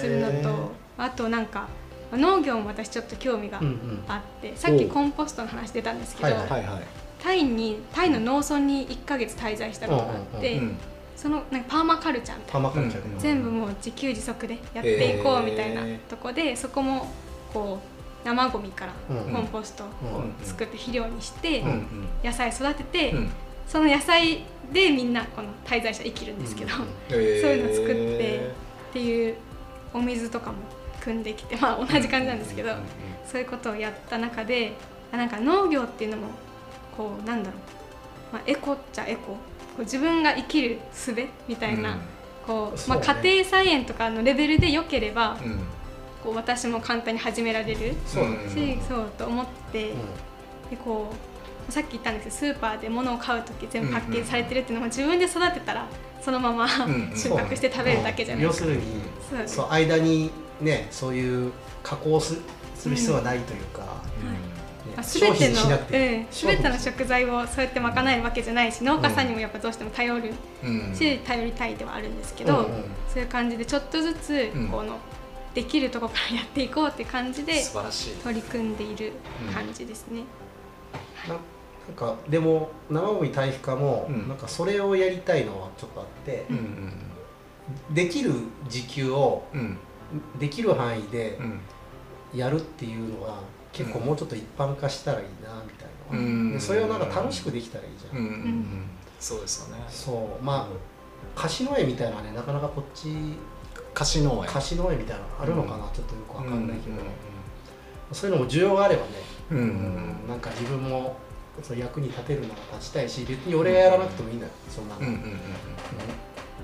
[0.00, 1.68] するのとあとなんか
[2.10, 4.04] まあ農業も私ちょっと興味がうんうん。
[4.08, 6.82] あって、さっきコンポストの話出たんですけど、はいはいはいはい、
[7.22, 10.76] タイにタイの農村に1ヶ月滞在したことがあって、うん
[11.14, 12.68] そのなんかパーマカルチャーみたいな。
[12.68, 17.06] パーマカルチャーで、うん全部もう自給自足でやっていこうみたいなとこでそこも
[17.52, 17.78] こ
[18.24, 21.62] う生ゴミからうんコンポストをうん作って肥料にして
[22.24, 23.30] 野菜育てて、うん。
[23.68, 24.40] その野菜
[24.72, 26.72] でみんなこの滞在者生きるんですけど、
[27.08, 28.50] そういそうの作って
[28.92, 29.36] ていう
[29.94, 30.56] お水とかも
[31.00, 32.70] 汲んできてまあ同じ感じなんですけど、
[33.26, 34.72] そういうことをやった中で
[35.12, 36.28] あなんか農業っていうのも
[36.96, 39.32] こうなんだろう、まあ、エコっちゃエコ。
[39.32, 39.38] こ
[39.78, 41.14] う自分が生きる術
[41.48, 41.96] みたいな、
[42.46, 43.02] こうそうね。
[43.06, 45.50] まあ、家庭菜園とかのレベルで良ければ、うん。
[45.52, 45.60] うん
[46.22, 47.94] こう私も簡単に始められるし、
[48.88, 49.98] そうと思って、うん。
[50.70, 51.12] でこ
[51.68, 55.86] さっき言ったんですけどスーパーで物を買う時全部パッケージされてるっていうのも自分で育てたら
[56.20, 56.68] そのまま、ん
[57.16, 58.46] 収穫して食べるだけじゃない。
[58.46, 59.66] ですか要するにそう。
[59.70, 61.52] 間にねそういう
[61.82, 62.38] 加工す
[62.76, 64.51] する必要はないというか、ねあ商
[65.00, 65.56] 全ての
[66.30, 70.32] 全ての食材をそうやって賄えるわけじゃないし農家さんにもやっぱどうしても頼る
[70.64, 70.94] うん。
[70.94, 74.68] し、頼りたいではあるんですけど、うんうんそういう感じでちょっとずつうん。
[74.68, 74.98] この、
[75.54, 78.14] できるところからやっていこうって感じで素晴らしい。
[78.16, 79.12] 取り組んでいる
[79.52, 80.22] 感じですね。
[81.28, 81.38] ななん
[81.96, 84.28] かでも生ゴミ堆肥化も、うん。
[84.28, 86.92] なんかそれをやりたいのはちょっとあってう、ん
[87.94, 88.32] できる
[88.68, 89.44] 時給を
[90.38, 91.60] できる範囲でうん。
[92.34, 93.40] やるっていうのは
[93.72, 96.52] 結構もうちょっと一般化したらいいなみたいな、うん。
[96.52, 98.24] でそれをなんか楽しくできたらいいじゃん、うん。
[98.24, 98.32] うん。
[98.32, 99.84] うんそうですよね。
[99.88, 100.44] そう。
[100.44, 100.68] ま
[101.36, 103.08] あ貸し農園みたいなねなかなかこっち。
[103.94, 107.02] 菓子農園貸し農園みたいなのあるのかな、ちょっとよくわかんないけど、うん。
[108.10, 109.08] そういうのも需要があればね、
[109.50, 109.58] うん。
[109.58, 111.16] うんなんか自分も
[111.62, 115.22] その役に立てるなら立ちたいし別に俺がやらなくてもいいんだよそんなの、うん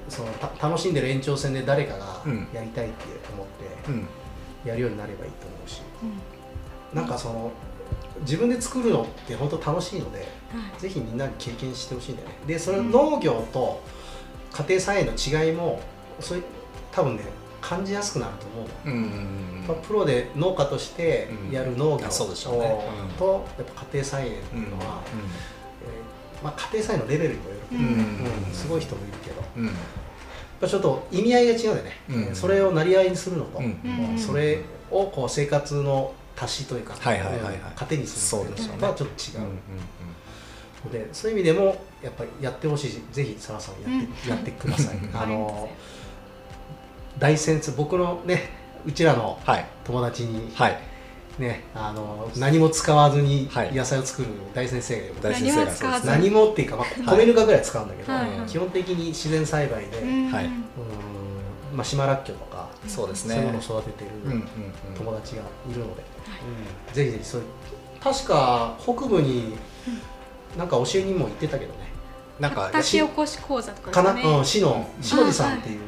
[0.09, 2.49] そのた楽しんでる延長線で誰かがうん。
[2.55, 4.09] やりたいって思ってうん。
[4.65, 6.13] やるようになればいいと思うし、うん
[6.95, 7.51] なんかその
[8.23, 10.25] 自分で作るのって本当楽しいのでは
[10.77, 10.81] い。
[10.81, 12.35] ぜひみんなに経験してほしいんだよね。
[12.47, 13.81] でそれ農業と
[14.53, 15.81] 家庭菜園の違いも
[16.21, 16.41] それ
[16.91, 17.25] 多分ね
[17.61, 18.95] 感じやすくなると思うの。
[18.95, 19.11] うんうん
[19.63, 22.81] うんまあ、プロで農家としてやる農業あそうでしょうね。
[23.11, 23.17] うん。
[23.17, 25.03] とやっぱ家庭菜園っていうのは、
[25.83, 28.49] えーまあ、家庭菜園のレベルにもよるうん。
[28.49, 28.55] うん。
[28.55, 29.41] すごい人もいるけど。
[29.43, 29.67] やっうん。
[29.67, 29.73] うん
[30.61, 32.23] ぱちょっと意味合いが違うんでね、うん。
[32.23, 33.81] えーそれをなりわいにするのと、うん。
[34.13, 34.19] うん。
[34.19, 37.55] それをこう生活の足しというか、はいはいはいはい。
[37.55, 39.47] うん糧にするっていうのとはちょっと違う、
[40.89, 44.31] うでそういう意味でもやっぱりやってほしいしぜひサラさんやって,、うん。
[44.31, 44.97] やってください。
[44.97, 45.17] うん。
[45.17, 45.69] あの
[47.19, 48.51] 大先生僕のね
[48.87, 49.67] うちらのはい。
[49.85, 50.79] 友達にはい。
[51.39, 53.73] ね、あの何も使わずにはい。
[53.73, 58.49] 野菜を作る大先生がいる、大先生が何もっていうか、まあ、米ぬかぐらい使うんだけど、はいはい。
[58.49, 60.31] 基本的に自然栽培で、うん。
[60.33, 60.51] はい
[61.75, 63.35] まあ、島らっきょうとか、そうですね。
[63.35, 64.11] そういうものを育ててる
[64.97, 67.47] 友達がいるので、うんぜひぜひそういう
[68.03, 69.57] 確か北部に
[70.57, 71.89] なんか教えにも行ってたけどね。
[72.41, 75.81] なんか畑おこし講座とかかな、ですねうん、市の下地さんっていう、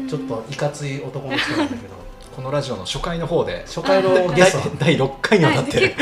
[0.00, 0.08] はい。
[0.08, 1.96] ちょっといかつい男の人なんだけど。
[2.36, 3.62] このラジオの初回の方で。
[3.64, 4.68] 初回のゲ第スト。
[4.78, 5.94] 第6回にわたってる。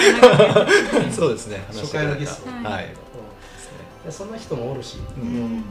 [1.15, 1.63] そうですね。
[1.73, 2.69] 初回のゲスト。
[2.69, 2.93] はい。
[4.11, 4.97] そんな人もおるし、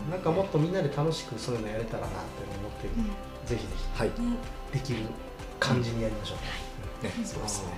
[0.10, 2.16] なんかもっとみんなで楽しくそういうのやれたらなって
[2.60, 2.94] 思ってる、
[3.46, 4.12] ぜひぜはい。
[4.72, 5.00] できる
[5.60, 6.36] 感じにやりましょ
[7.02, 7.12] う、ね。
[7.26, 7.74] そうですね。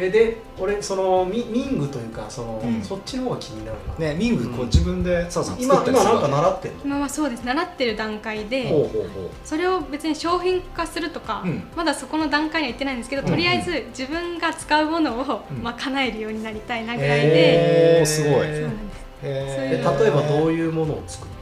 [0.00, 2.82] えで俺そのミミングというかその、うん。
[2.82, 5.74] そっちの方が気になるな、ねミングこう自分でさんったりする今
[6.04, 6.80] なんか習ってんの？
[6.84, 7.42] 今はそうです。
[7.44, 9.30] 習ってる段階でほうほうほう。
[9.44, 11.64] それを別に商品化するとか、うん。
[11.74, 15.62] まだそこの段階には行ってないんですけど、うんとりあえず自分が使うものを、うん。
[15.62, 18.32] まあ叶えるようになりたいなぐらいで、すごい。
[18.32, 19.18] そうなんです。
[19.20, 21.30] 例えばどういうものを作る？
[21.32, 21.37] わ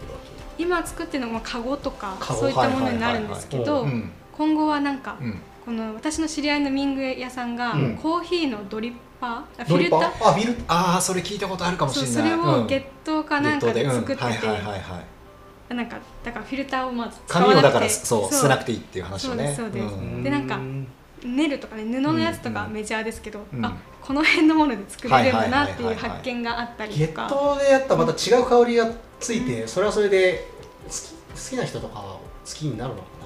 [0.58, 4.10] 今作ってるのがカゴとかそういったものになるんですけどうん。
[4.32, 5.38] 今後はなんか、うん。
[5.64, 7.96] この私の知り合いのミング屋さんが、うん。
[7.96, 10.00] コーヒーのドリッパーフィルター？
[10.00, 12.12] ーあフィルああそれ聞いたことあるかもしれない。
[12.12, 13.92] それをゲットかなんかでうん。
[13.92, 18.34] 作ってて、なんかだからフィルターをまず使紙をだからわなくてそう。
[18.34, 19.54] 捨てなくていいっていう話をね。
[19.56, 19.96] そうですそうです。
[19.96, 20.22] ん。
[20.22, 20.86] でなんかうん
[21.26, 23.64] ネルとかね布のやつとかうんメジャーですけど、うん。
[23.64, 30.48] あこの辺のもので作れるんだなっていう発見があったりゲッとかトでやったらまた違う香りがついて、それはそれで
[30.86, 33.16] 好き好きな人とかは好きになるのかな？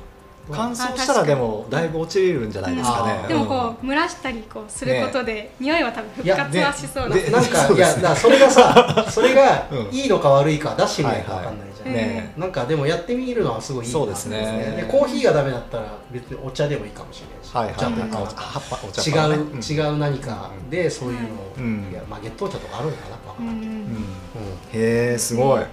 [0.53, 3.21] 乾燥したらでもだいぶ落ちるんじゃないですかね。
[3.23, 3.29] うん。
[3.29, 8.03] でもこう蒸らしたりこうすることで、匂いは多分復活はしそうなねでなんか、そうですね。
[8.03, 9.95] いやだからそれがさそれがうん。
[9.95, 12.33] いいのか悪いか出してみないと分かんないじゃん、ね。
[12.37, 13.99] なんかでもやってみるのはすごいいいな。
[13.99, 14.75] そうですね。
[14.77, 21.29] でコーヒーがダメだったら別にお茶でもいいかもしれないし、はいはいお茶とかはいあ葉っぱお茶違う、違う何かでそういうの。
[21.29, 21.88] を、うん。
[21.90, 23.47] いやまあ月頭茶とかあるのかな分かうん。
[23.47, 23.79] んないけど、うん。
[23.79, 25.11] うん。
[25.11, 25.59] へえすごい。
[25.59, 25.66] はい。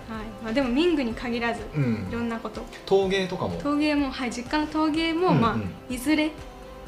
[0.43, 2.61] まあ、でもミングに限らずういろんんなこと。
[2.85, 3.59] 陶芸とかも。
[3.61, 6.31] 陶芸もはい実家の陶芸も、まあいずれ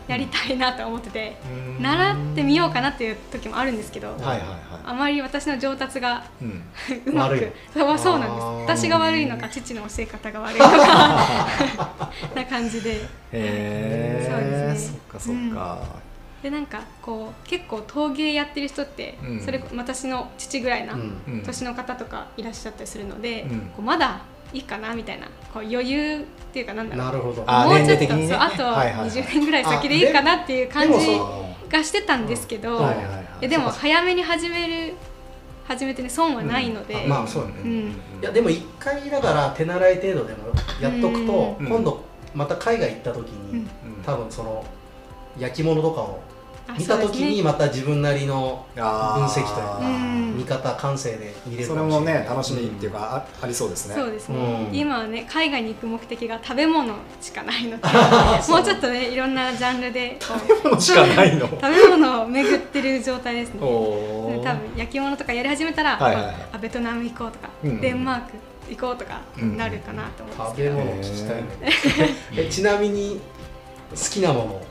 [0.10, 1.38] やりたいなと思ってて、
[1.78, 1.84] うん。
[1.84, 6.64] 習ってみようかなっていう時もあるんですけど、はいはいはあまり私の上達がいうん。
[7.06, 8.82] うまくそうそうなんです。
[8.84, 13.02] 私が悪いのか父の教え方が悪いのか な感じで。
[13.32, 14.98] へそうえですね。
[14.98, 16.00] そっかそっか。
[16.42, 19.42] でなんかこう結構陶芸やってる人って、うん。
[19.42, 21.44] それ私の父ぐらいなうんうん。
[21.44, 23.60] 年の方とかいらっしゃったりするので、うん。
[23.60, 24.22] こうまだ
[24.54, 27.06] いいかなみたいなこう余裕っていうかなんだろう。
[27.06, 27.44] なるほど。
[27.46, 28.28] あもうちょっと、年齢的にね。
[28.30, 29.10] そうあとはいはいはい。
[29.10, 31.20] 20年ぐらい先でいいかなっていう感じ
[31.70, 32.84] がしてたんですけど、うん。
[32.84, 33.26] はいはいはい。
[33.42, 34.94] えでも早めに始める
[35.68, 37.04] 始めてね損はないので、うん。
[37.06, 37.56] あまあそうだね。
[37.64, 37.72] うん。
[37.90, 40.40] いやでも一回だから手習い程度でも
[40.82, 41.68] やっとくと、うん。
[41.68, 43.70] 今度また海外行った時に、うん。
[44.04, 44.66] 多分その
[45.38, 46.39] 焼き物とかをあ
[46.78, 50.38] 見た時にまた自分なりの分析というかうん。
[50.38, 52.24] 見方感性で見れるそれもかもしれない。
[52.24, 53.96] ね楽しみっていうか、あありそうですね。
[53.96, 54.76] そうですね、うん。
[54.76, 57.88] 今はね海外に行く目的が食べ物しかないので
[58.50, 61.48] もうちょっとねいろんなジャンルでこうものしかないの。
[61.48, 63.60] 食べ物を巡ってる状態ですね。
[63.60, 66.36] 多分焼き物とかやり始めたら、はいはいはい。
[66.54, 68.34] あベトナム行こうとか、うんデンマーク
[68.70, 72.16] 行こうとかうんなるかなと思うん食ですけど、べ物聞きたいね。
[72.38, 73.20] えちなみに
[73.92, 74.66] 好きなもの好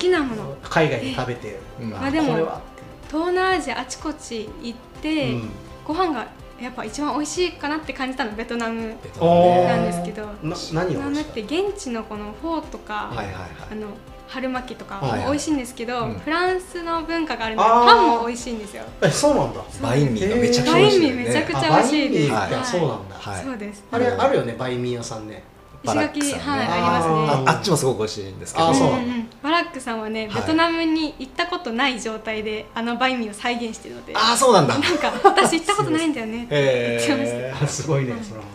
[0.00, 0.56] きなもの。
[0.62, 1.94] 海外で食べてうん。
[1.94, 2.60] あまあでもこれは
[3.08, 5.50] 東南アジアあちこち行って、うん。
[5.86, 6.26] ご飯が
[6.60, 9.40] やっぱ一番美味しいかなって感じたのベトナムベトナム。
[9.40, 13.44] ねなんですけど、な何ベトナムが美味しいて現地のこのフォーとか、はいはいはい。
[13.72, 13.88] あの
[14.28, 16.14] 春巻きとかはいも美味しいんですけど、うん。
[16.18, 18.84] フランスの文化があるのでパンも美味しいんですよ。
[19.02, 19.60] えそうなんだ。
[19.82, 21.22] バインミーがめちゃくちゃバインミ美味しいよね。
[21.22, 22.22] ーめちゃくちゃ美味しいです。
[22.22, 22.64] バインミーってはい。
[22.64, 23.16] そうなんだ。
[23.16, 23.84] はいそうです。
[23.90, 25.42] あれあるよねバインミー屋さんね
[25.82, 26.38] 石垣、バラックさんね。
[26.40, 27.14] はいありますね。
[27.46, 28.68] ああっちもすごく美味しいんですけど。
[28.68, 28.90] あそう。
[28.90, 29.28] なんだんん。
[29.42, 30.42] バラックさんはね、はい。
[30.42, 34.78] ベトナムに行ったことない状態であのバインミーを再現してるので、ああそうなんだ。
[34.78, 36.44] なんか私行ったことないんだよね。
[36.44, 37.38] って言ってました。
[37.38, 38.20] へあすごいねはい。
[38.22, 38.50] それもね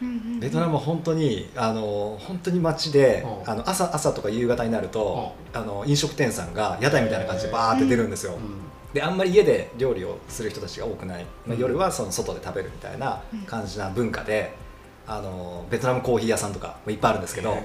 [0.00, 0.40] うんうんうん。
[0.40, 3.50] ベトナムは本当にあの本当に街でうん。
[3.50, 8.40] あの朝朝とか夕方になるとあの飲食店さんが屋台みたいな感じでバーって出るんですよ、うん。
[8.94, 11.60] であんまり家で料理をする人たちが多くない、まあ、うん。
[11.60, 14.54] 夜はその外で食べるみたいな感じな文化で、
[15.08, 17.56] あのベトナムコーヒー屋さんとかもいっぱいあるんですけど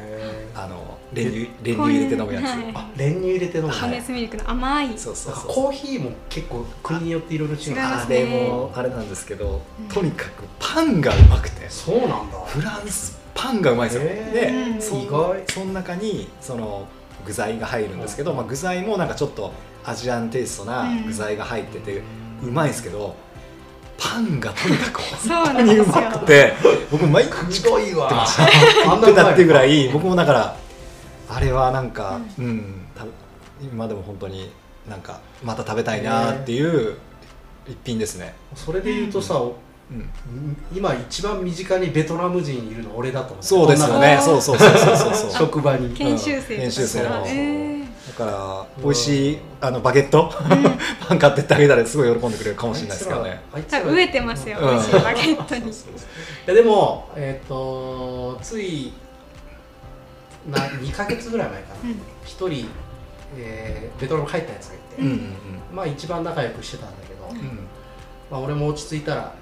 [0.55, 2.71] あの練乳練乳入れて飲むやつ、はい。
[2.73, 4.97] あ練乳入れて飲むのコンデンスミルクの甘い。
[4.97, 5.47] そうそうそう。
[5.47, 7.75] コーヒーも結構国によっていろいろ違う。
[7.75, 7.81] ね。
[7.81, 9.87] あれもあれなんですけど、うん。
[9.87, 11.69] とにかくパンがうまくて。
[11.69, 12.39] そうなんだ。
[12.45, 15.43] フランスパンがうまいんですよ、でそ意外。
[15.51, 16.87] その中にその
[17.25, 19.51] 具材が入るんですけど、まあ、具材もなんかちょっと
[19.83, 22.01] アジアンテイストな具材が入ってて
[22.41, 23.15] うまいんですけど
[23.97, 25.87] パンがとにかく本当にう。
[25.87, 26.53] まくて
[26.91, 28.09] 僕毎日くどいわ。
[28.23, 30.57] あ食ってたっていうぐらい僕もだから
[31.29, 33.05] あれはなんかうん、た
[33.61, 34.51] 今でも本当に
[34.89, 36.97] なんかまた食べたいなっていう
[37.67, 39.41] 一品ですね、それで言うとさ
[39.91, 44.17] うん、今一番身近にベトナム人いるの俺だと思うそうですよね。
[44.21, 45.31] そうそうそうそうそう。
[45.31, 45.93] 職場に。
[45.93, 47.82] 研修生研修生のえーだ
[48.13, 50.31] から美味しいあのバゲット？
[51.07, 53.41] パン買ってってあげたらすごい喜んでくれるかもしれないですけどね。
[53.53, 54.69] 飢えてますよ、うん。
[54.69, 55.61] 美味しいバゲットに。
[55.71, 55.73] い
[56.47, 58.93] やでもえっ、とつい
[60.49, 61.89] な2か月ぐらい前かな。
[61.89, 62.01] うん。
[62.25, 62.67] 一、人、
[63.37, 65.33] えーベトナム帰ったやつがいて、うんうん
[65.73, 67.67] まあ一番仲良くしてたんだけど、うんうん。
[68.29, 69.33] まあ、俺も落ち着いたら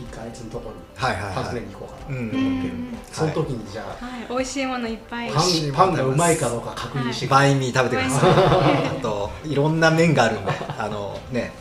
[0.00, 1.44] 一回あいつのとこにはいはいはい。
[1.44, 2.30] 訪ねに行こうかなうん。
[2.30, 2.98] と思ってる、うん。
[3.12, 5.30] その時にじゃあ、はい、美味しいものいっぱい。
[5.30, 8.30] パンパンがうまいかどうか確認してくる、バインミー食べてください。
[8.98, 11.52] あといろんな麺があるんであのね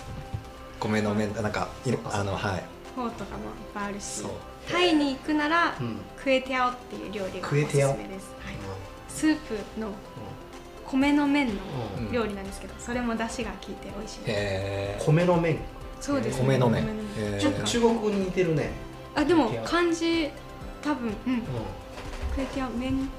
[0.79, 2.63] 米の麺なんかいろあのはい。
[2.95, 4.03] フォーとかもいっぱいあるし。
[4.03, 4.31] そう、
[4.71, 5.97] タイに行くなら、うん。
[6.21, 8.35] クエティアオっていう料理がおすすめです。
[8.43, 8.55] はい、
[9.07, 9.89] スープの
[10.85, 11.53] 米の麺の
[12.11, 14.29] 料理なんですけど、それも出汁が効いて美味しいです。
[14.29, 15.59] へ米の麺
[15.99, 16.45] そうですね。
[16.45, 17.39] 米の麺米へー。
[17.39, 18.71] ちょっと中国語に似てるね、
[19.15, 20.29] あ、でも漢字
[20.81, 21.41] 多分、うん、うん、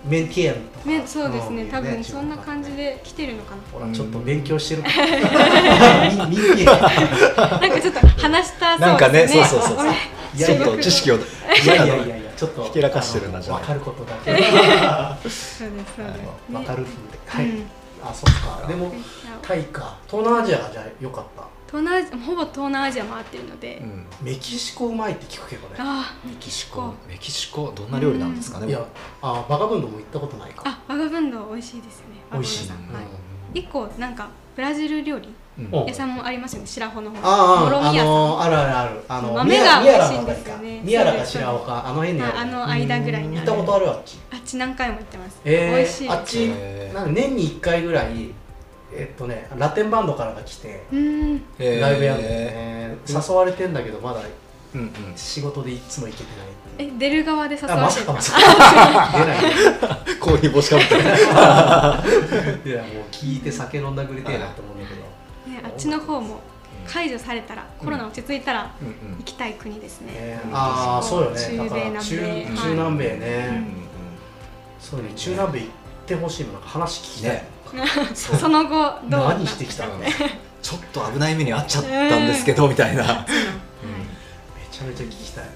[0.05, 1.65] メンティアンそうですね。
[1.65, 1.69] ん。
[1.69, 3.63] 多分そんな感じで来てるのかな。
[3.73, 4.83] ほらちょっと勉強してる。
[4.87, 4.93] なん
[7.71, 8.87] かちょっと話したそうですね。
[8.87, 9.77] なんかねそうそうそう。
[10.37, 11.21] ちょっと知識をい
[11.67, 12.65] やいやいやいやちょっと。
[12.65, 13.59] ひけらかしてるなじゃあ。
[13.59, 14.31] 分かることだけ。
[14.31, 14.41] そう
[15.25, 15.97] ですそうです。
[16.53, 16.87] 分かる
[17.27, 17.67] はい、うん。
[18.05, 18.69] あそっか。
[18.69, 18.93] でも
[19.43, 19.97] タイか。
[20.07, 24.07] 東南アジアがじゃあ良かった東南アジアほぼ東南アジア回ってるので、うん。
[24.23, 25.77] メキシコうまいって聞くけどね。
[25.79, 26.95] ああメキシコ。
[27.07, 28.85] メキシコどんな料理なんですかねいや
[29.21, 30.63] あバガブンドも行ったことないか。
[30.65, 32.17] あバガブンド美味しいですよね。
[32.33, 32.69] 美味しい。
[32.71, 33.59] はいうん。
[33.59, 35.29] 一個なんかブラジル料理。
[35.59, 35.69] うん。
[35.73, 36.67] お屋さんもありますよね。
[36.67, 37.19] 白穂の方。
[37.23, 40.81] あああのあるあるあるあの豆が美味しいんですよね。
[40.83, 41.87] ミヤラか白岡。
[41.87, 42.39] あの辺にある。
[42.39, 44.19] ああの間ぐらいに行ったことあるあっち。
[44.31, 46.49] あっち何回も行ってます、えー、美味しいあっち
[46.95, 48.33] なんか年に1回ぐらい
[48.93, 51.81] えっとねラテンバンドからが来てうーん。
[51.81, 54.23] ライブやるんだよね誘われてんだけどまだ
[54.75, 54.91] うんうん。
[55.17, 56.49] 仕事でいつも行けてない
[56.79, 58.39] え出る側で誘われてるさかまさか。
[59.19, 59.39] 出ない。
[60.21, 61.01] コーヒー帽子かぶってる。
[62.71, 65.01] いやもう聞いて酒飲んだくれてえなと思うんだけど、
[65.53, 66.41] ね、あっちの方も
[66.87, 71.41] 解除されたら、コロナ落ち着いたらうん行きたい国ですね、ねああそうよね。
[71.41, 72.57] 中米南米。
[72.57, 73.65] 中南米ね、うんうん。
[74.81, 75.69] そうね中南米行っ
[76.07, 77.58] てほしいのなんか話聞きたい、ね
[78.15, 79.93] その後どう何してきたの？
[80.63, 83.25] ちょっと危ない目に遭っちゃったんですけどみたいな
[84.79, 85.45] ちゃめちゃ聞きたい。
[85.45, 85.51] ね。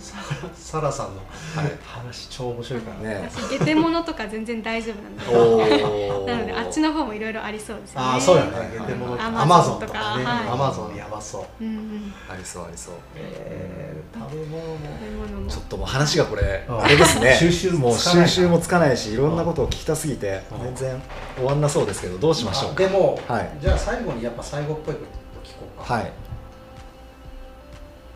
[0.00, 1.22] サラサラさんの
[1.54, 1.72] はい。
[1.84, 3.08] 話超面白いから。
[3.08, 3.30] ね。
[3.32, 5.36] 私ゲテモノとか全然大丈夫なんで。
[5.36, 6.26] おー。
[6.26, 7.94] なのであっちの方もいろいろありそうですね。
[7.96, 8.50] ああそうやね。
[8.72, 9.28] ゲテモノとか。
[9.28, 9.92] Amazon アマゾンとか。
[10.18, 10.24] ね。
[10.24, 10.48] はい。
[10.48, 11.64] アマゾンやばそう。
[11.64, 12.14] うんうん。
[12.28, 12.94] ありそうありそう。
[13.14, 14.76] えー食べ物も。
[15.00, 15.48] 食べ物も。
[15.50, 16.82] ちょっともう話がこれうん。
[16.82, 17.36] あれですね。
[17.38, 20.64] 収集もうつかない収集もつかないしいろんなことを聞きたすぎてうん。
[20.64, 21.02] 全然
[21.36, 23.50] 終わんなそうですけどどうしましょうでもはい。
[23.60, 25.00] じゃあ最後にやっぱ最後っぽいこ
[25.44, 25.94] と聞こうか。
[25.94, 26.12] はい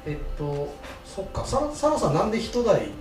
[0.09, 2.93] えっとそっかサラサラさんなんで人大に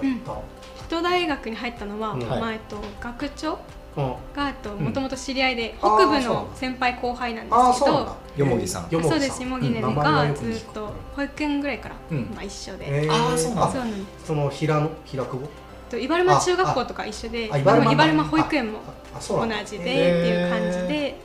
[0.00, 0.44] 入ったの？
[0.88, 2.22] 人大学に入ったのは、うん。
[2.22, 3.58] まあはいえっと、学長
[3.96, 4.14] うん。
[4.34, 4.78] がえっとん。
[4.78, 8.90] もともと知り合いで、北部の先輩後輩なんですけどよもぎさん。
[8.90, 12.30] そうですよもぎねがずっと保育園ぐらいから、うん。
[12.34, 13.10] まあ、一緒で、えー。
[13.10, 14.26] あーそうなんです。
[14.26, 15.48] その平野平久保？
[15.90, 18.80] と茨間中学校とか一緒ででも茨間保育園も
[19.28, 19.90] 同じでって
[20.28, 21.16] いう感じで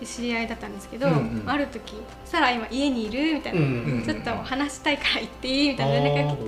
[0.00, 1.42] で知り合いだったんですけど、うんうん。
[1.46, 6.44] ある時「サラ今家にいる?」みたいな、うんちょっと話したいから行っていい?」みたいな連絡が来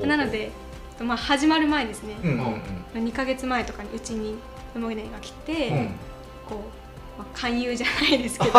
[0.00, 0.50] てなので、
[1.00, 2.62] まあ、始まる前ですね、うんうん
[2.96, 3.04] うん。
[3.06, 4.36] 2か月前とかにうちに
[4.76, 5.86] もぎねが来て、うん。
[6.48, 6.58] こう、
[7.18, 8.58] まあ、勧誘じゃないですけど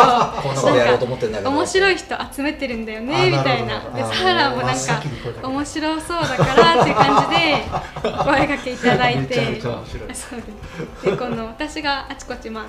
[1.50, 3.80] 面白い人集めてるんだよあねみたいな。
[3.94, 5.02] でサラもなんか
[5.42, 7.62] 面白そうだからっていう感じで
[8.02, 8.12] 声
[8.46, 9.60] 掛けいただいて。
[11.04, 12.64] でこの私があちこち、まあ、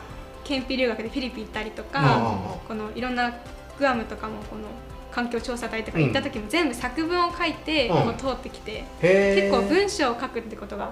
[0.48, 2.34] 検否留学でフィリピン行ったりとうんか、
[2.68, 3.34] このいろんな
[3.80, 4.64] グアムとかもこの
[5.12, 8.04] 環境調査隊とか行った時も全部作文を書いて、うん。
[8.04, 10.92] こう通ってきて、結構文章を書くってことが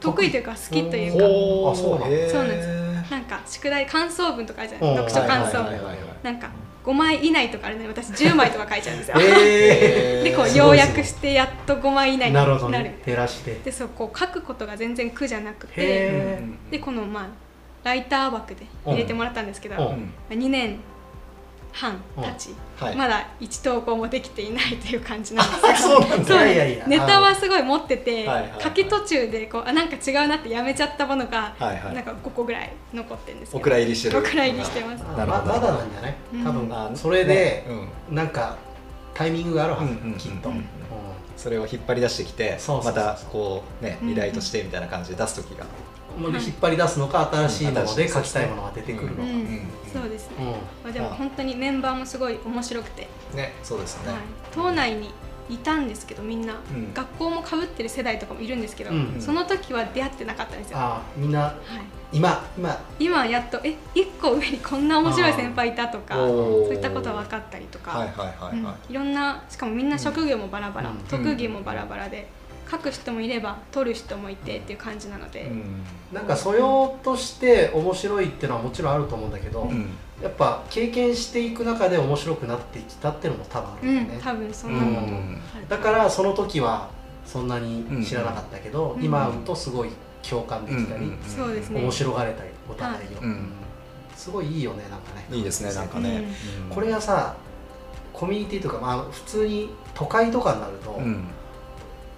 [0.00, 0.30] 得意。
[0.30, 1.76] というか好きというか。
[1.76, 2.16] そうなんだ。
[2.16, 2.30] へー。
[2.30, 3.10] そうなんです。
[3.10, 4.90] なんか宿題感想文とかあるじゃない？
[4.90, 4.96] うん。
[5.08, 5.78] 読書感想文。
[6.22, 6.50] なんか
[6.84, 12.34] 5枚以内とかあるのに私10枚とか書いちゃうんですよ、え でこう要約してやっと5枚以内に。
[12.34, 12.98] ななるるほどね。
[13.04, 13.60] 照らして。
[13.64, 15.72] でそうこう書くことが全然苦じゃなくて。
[15.76, 17.26] へでこのまあ
[17.84, 19.80] ライター枠で入れてもらったんですけど、うん。
[19.80, 19.86] ま
[20.30, 20.78] あ2年
[21.72, 22.96] 半経ち、はい。
[22.96, 26.86] まだ1投稿もできていないという感じなんですよそうなん そういやいやいや。
[26.86, 31.94] ネタはすごい持ってて、はい書き途中でこうあなんか違うなってやめちゃったものが、はいはい。
[31.94, 34.18] なんか5個ぐらい残ってるんですけどお蔵入りしてる。
[34.18, 35.04] お蔵入りしてます。
[35.04, 36.14] あままだなんじゃない？
[36.34, 36.44] うん。
[36.70, 37.64] 多あ分それで
[38.10, 38.14] うん。
[38.16, 38.56] なんか
[39.14, 40.48] タイミングがあるはずうんうんうんきっと。
[40.48, 40.68] うんうん
[41.36, 44.10] それを引っ張り出してきてそうそうそうまたこうねうん。
[44.10, 45.64] 依頼としてみたいな感じで出す時が
[46.20, 49.22] 引っ張り出すのか新しいものでうん書きたいものが出てくるのか。
[49.22, 49.28] うん。
[49.28, 49.68] うん。
[49.92, 50.46] そうですね、うん。
[50.46, 54.12] まあ、でも本当にメンバーもすごい面白くて、ねそうですよね。
[54.12, 54.20] はい、
[54.52, 55.12] 島内に
[55.48, 56.92] いたんですけどみんな、うん。
[56.92, 61.52] 学校もかぶってる世代とかもいるんですけど、うんその時は出会ってなかったんですよ、はあみんない。
[62.10, 62.78] 今今。
[62.98, 68.52] 今やっとえ一個上にこんな面白い先輩いたとかそういったことは分かったりとか、はいはいはいはい。
[68.52, 68.66] うん。
[68.66, 70.96] いろんなしかもみんな職業もバラバラ、うん。
[71.08, 72.28] 特技もバラバラで
[72.70, 75.82] 書く人もいれば取る人もいてっていう感じなので、うん。
[76.12, 79.88] なんか素養として面白いっていうのはもちろんあると思うんだけど、うん。
[80.22, 85.06] やっぱ経験していく中で面白くなってきたっていうのも多分あるうんんだよね、多分そんなのだと。
[85.06, 85.40] 思ううん。
[85.68, 86.90] だからその時は
[87.24, 89.04] そんなに知らなかったけど、うん。
[89.04, 89.90] 今会うとすごい
[90.28, 91.18] 共感できたり、うん。
[91.24, 91.80] そうですね。
[91.80, 93.52] 面白がれたりお互いを、うんうん
[94.16, 95.24] すごいいいよねなんかね。
[95.30, 95.72] いいですね。
[95.72, 96.24] なんかね。
[96.68, 96.74] うん。
[96.74, 97.36] これがさ
[98.12, 101.28] コミュニティとか、まあ、普通に都会とかになると、うん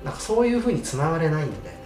[0.05, 1.81] なんかそういうふうにつながれないんだよね、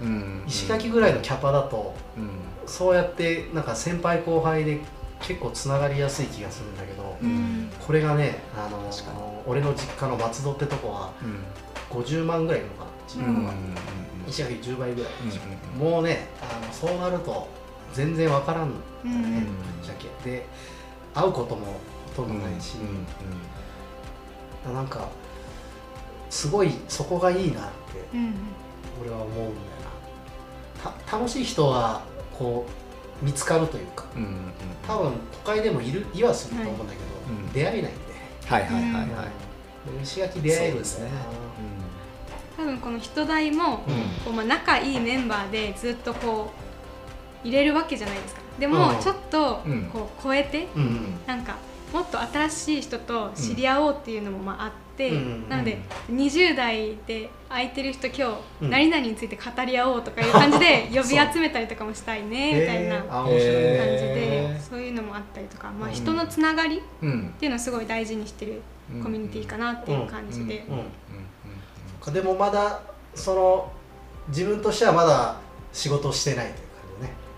[0.00, 0.06] うん。
[0.06, 2.30] うん石垣ぐらいのキャパだとうん。
[2.66, 4.80] そうやってなんか先輩後輩で
[5.22, 7.70] 結構つながりやすい気がするんだけど、うん。
[7.86, 11.98] これがねあの俺の実家の松戸ってとこはうん。
[12.02, 12.90] 50万ぐらいいるのかな。
[13.06, 13.46] 人うん。
[14.26, 15.12] 口が、石垣10倍ぐらい、
[15.78, 15.90] うん。
[15.90, 17.48] もうねあのそうなると
[17.94, 18.70] 全然わからん。
[18.70, 19.22] だうね、うん。
[19.22, 19.44] ぶっ
[19.82, 20.28] ちゃけ。
[20.28, 20.46] で
[21.14, 21.66] 会うことも
[22.16, 22.74] ほとんどないし、
[24.74, 25.08] なんか
[26.36, 27.70] すごいそこがいいなって
[28.14, 28.34] うん
[29.00, 29.50] 俺は思うんだよ
[30.84, 30.90] な。
[31.08, 32.02] た楽しい人は
[32.38, 32.66] こ
[33.22, 34.34] う見つかるというかうんうんうん。
[34.86, 37.52] 多分都会でもいるいはすると思うんだけど、うん。
[37.52, 38.00] 出会えないんで、
[38.44, 39.08] はいはいはいはい。
[39.96, 40.02] うん。
[40.02, 41.10] 石垣出会えるんですね。
[42.58, 43.94] 多分この人代も、うん。
[44.24, 46.52] こうまあ、仲いいメンバーでずっとこ
[47.44, 48.42] う入れるわけじゃないですか。
[48.58, 48.98] でも、うん。
[49.00, 49.84] ちょっとうん。
[49.90, 51.18] こう超えて、うんうん。
[51.26, 51.56] なんか
[51.94, 55.78] もっと新しい人と知り合おうっていうのもまああって、うんなので
[56.10, 58.68] 20代で空いてる人今うん。
[58.68, 63.40] 日何々について語り合おうとかいう感じで 呼び集めたりとかもしたいねみたいな感あ面白い。
[63.40, 65.94] ねじへでそういうのもあったりとか、まあ、うん。
[65.94, 68.62] 人のつながりっうんていうのをすごい大事にしてる
[68.94, 69.02] うん。
[69.02, 70.64] コミュニティかなっていう感じで。
[70.68, 70.78] うん。
[72.08, 72.14] うん。
[72.14, 72.80] でもまだ
[73.14, 73.72] その
[74.28, 75.36] 自分としてはまだ
[75.72, 76.65] 仕事をしてないと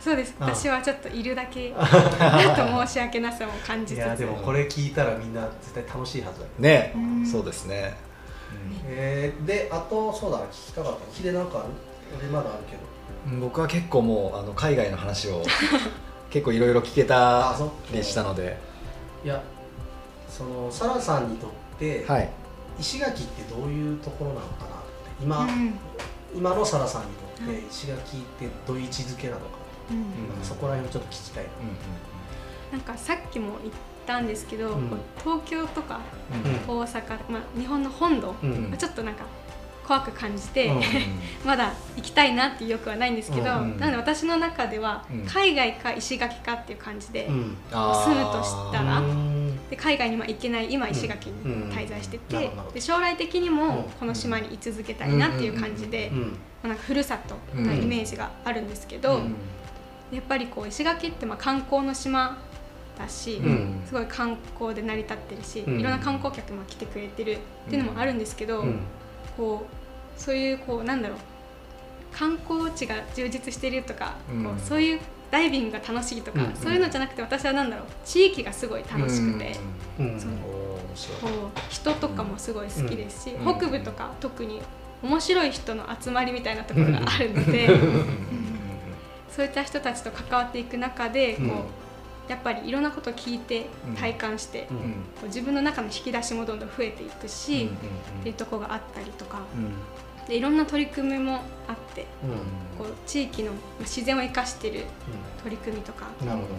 [0.01, 0.35] そうです。
[0.41, 0.47] うん。
[0.47, 3.99] 私はちょっといるだけ だと申し訳なさも感じつつ。
[3.99, 6.51] いやでもこれ聞いたらみんな絶対楽しいはずだよ。
[6.59, 6.93] ね。
[6.95, 7.27] うん。
[7.27, 7.97] そうですね。
[8.87, 10.99] えー、であとそうだ聞きたかった。
[11.13, 11.69] ヒデなんかある？
[12.19, 12.83] 俺まだあるけど。
[12.83, 15.43] うん僕は結構もうあの海外の話を
[16.31, 18.57] 結構いろいろ聞けたあそうりしたので。
[19.25, 19.43] いや
[20.29, 22.29] そのサラさんにとって、はい。
[22.79, 25.11] 石垣ってどういうところなのかなって。
[25.21, 25.79] 今、うん。
[26.35, 29.47] 今のサラさんにとっはいて石垣ってどういう位置づけなのか、
[29.91, 30.45] うん。
[30.45, 31.51] そこら辺をちょっと聞きたいな、
[32.73, 33.75] なんかさっきも言っ
[34.07, 34.91] たんですけど、うん。
[35.23, 36.01] 東京とか
[36.69, 36.77] うん。
[36.79, 38.75] 大阪、まあ、日本の本土、うん。
[38.77, 39.25] ちょっとなんか
[39.87, 40.83] 怖く感じて、うん
[41.47, 45.25] まだ行きたいなっていう欲はないんですけど、うんなので私の中ではうん。
[45.25, 47.57] 海外か石垣かっていう感じで,、うん。
[47.71, 49.39] 住むとしたらうん
[49.71, 51.37] で海外にまあ行けない今石垣に
[51.73, 53.57] 滞在してて、で将来的にうん。
[53.57, 56.27] もこの島に居続けたいなっていう感じで、うんま
[56.65, 59.35] あ、なんかふるさとのイメージがあるんですけど、うん
[60.13, 62.39] やっぱりこう石垣ってまあ観光の島
[62.99, 63.83] だし、うん。
[63.87, 65.81] すごい観光で成り立ってるし、うん。
[65.81, 67.39] いろんな観光客も来てくれてるっ
[67.69, 68.81] ていうのもあるんですけど、うん。
[69.37, 71.19] こうそういうこうなんだろう
[72.13, 74.45] 観光地が充実してるとか、うん。
[74.45, 75.01] こうそういう
[75.31, 76.57] ダイビングが楽しいとか、うん。
[76.57, 79.57] そういうのじゃなくて私はなんだろう地域がすごい楽しくて、
[79.99, 80.19] うん。
[80.19, 80.27] そ
[81.25, 83.57] こう人とかもすごい好きですし、うん。
[83.57, 84.61] 北部とか特に
[85.03, 87.69] 面白い人の集まりみたいなところがあるので、
[89.35, 91.53] そういった人たちと関わっていく中でこう、うん
[92.29, 93.67] やっぱりいろんなことを聞いて
[93.99, 94.77] 体感して、うん。
[94.77, 94.85] こ
[95.25, 97.71] う自分の中の引き出しもどんどん増えていくし、
[98.21, 99.41] っていうところがあったりとか。
[100.29, 102.85] でいろんな取り組みもあってうん。
[102.85, 104.85] こう地域のまあ自然を生かしてる
[105.43, 106.53] 取り組みとか,、うんなるほはい、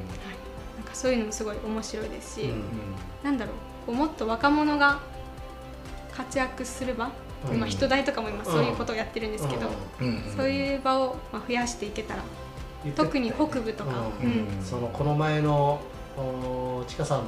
[0.75, 2.63] なんかそういうのもすごい面白いですし、うん
[3.23, 3.55] なんだろう
[3.85, 5.01] こうもっと若者が
[6.17, 7.11] 活躍する場、
[7.51, 7.59] うん。
[7.59, 9.69] まあ、人代とかも今そういうことをやってるんですけど、
[10.35, 12.23] そうういう場をまあ増やしていけたら
[12.95, 14.59] 特に北部とか、ううん。
[14.59, 15.79] んそのこの前の
[16.17, 17.23] おちかさん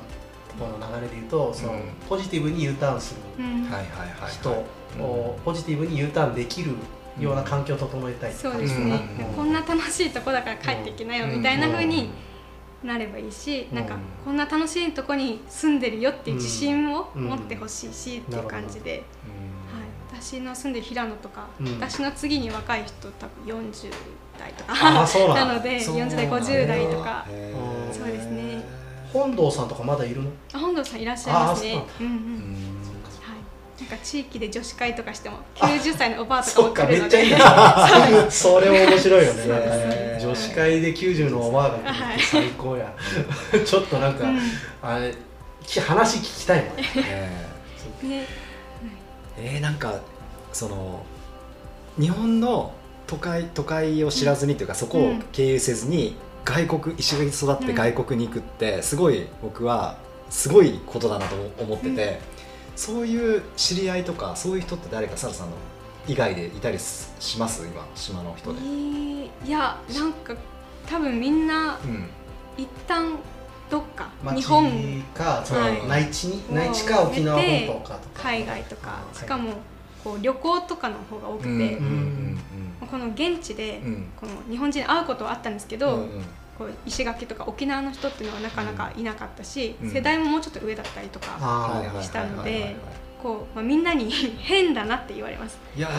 [0.59, 1.81] との流れで言うとその、うん。
[2.09, 3.63] ポジティブに U ターンするうん。
[3.63, 3.85] はいはい
[4.21, 4.65] はい人
[4.97, 5.03] うん。
[5.03, 6.75] をポジティブに U ターンできる
[7.19, 9.35] ような環境を整えたいそうですね、うん。
[9.35, 12.09] こんな楽しいとこだから帰ってきなよみたいな風に
[12.83, 13.75] なればいいし、うん。
[13.75, 19.01] なんかこんな楽しいとこに住んでるよっていう自信を持ってほしいしっていう感じで、はい、
[20.21, 21.73] 私の住んでる平野とか、うん。
[21.73, 23.91] 私の次に若い人多分40
[24.41, 25.01] 代とあか。
[25.01, 27.25] あ そうなのでそう40代50代とか。
[27.91, 28.63] そうですね。
[29.13, 30.29] 本堂さんとかまだいるの？
[30.53, 31.75] あ本堂さんいらっしゃいますね。
[31.77, 32.55] あうんうん。
[33.79, 39.45] なんか地域で女子会とかしても90歳のおばあとかそも来るのっかめっちゃいいでね それも面白いよね。
[39.47, 42.93] ね女子会で90のおばあが来る最高や
[43.65, 44.39] ちょっとなんか、うん。
[44.83, 45.15] あれ
[45.65, 46.83] き話聞きたいもんね。
[48.03, 48.25] へねー
[49.37, 49.95] えーなんか
[50.53, 51.03] その
[51.99, 52.71] 日本の
[53.11, 59.97] 都会都会を知らずにというかそこを経由せずに外国石垣に育って外国に行くってすごい僕は
[60.29, 62.21] すごいことだなと思ってて、
[62.77, 65.57] そういう知り合いとかそういう人って誰かサラさんの
[66.07, 67.67] 以外でいたりします？
[67.67, 68.59] 今島の人で。
[68.59, 70.33] えーいやなんか
[70.87, 72.09] 多分みんなうん。
[72.57, 73.17] 一旦
[73.69, 75.03] どっか日町本。
[75.13, 75.87] かそのはい。
[75.87, 78.23] 内地に内地か沖縄本島かとか。
[78.23, 78.99] 海外とか。
[79.11, 79.51] うんしかも
[80.03, 81.59] こう旅行とかの方が多くて、うん。
[81.59, 82.39] うん
[82.89, 83.81] この現地で
[84.19, 86.07] この日本人に会うことはあったんですけど、
[86.57, 89.91] こう石垣とか沖縄の人っていうのはなかなかいなかったし、うん。
[89.91, 92.75] 世代ももうちょっと上だったりとか、したので
[93.21, 95.57] こうまあ、みんなに 変だなって言われます。
[95.75, 95.89] いや。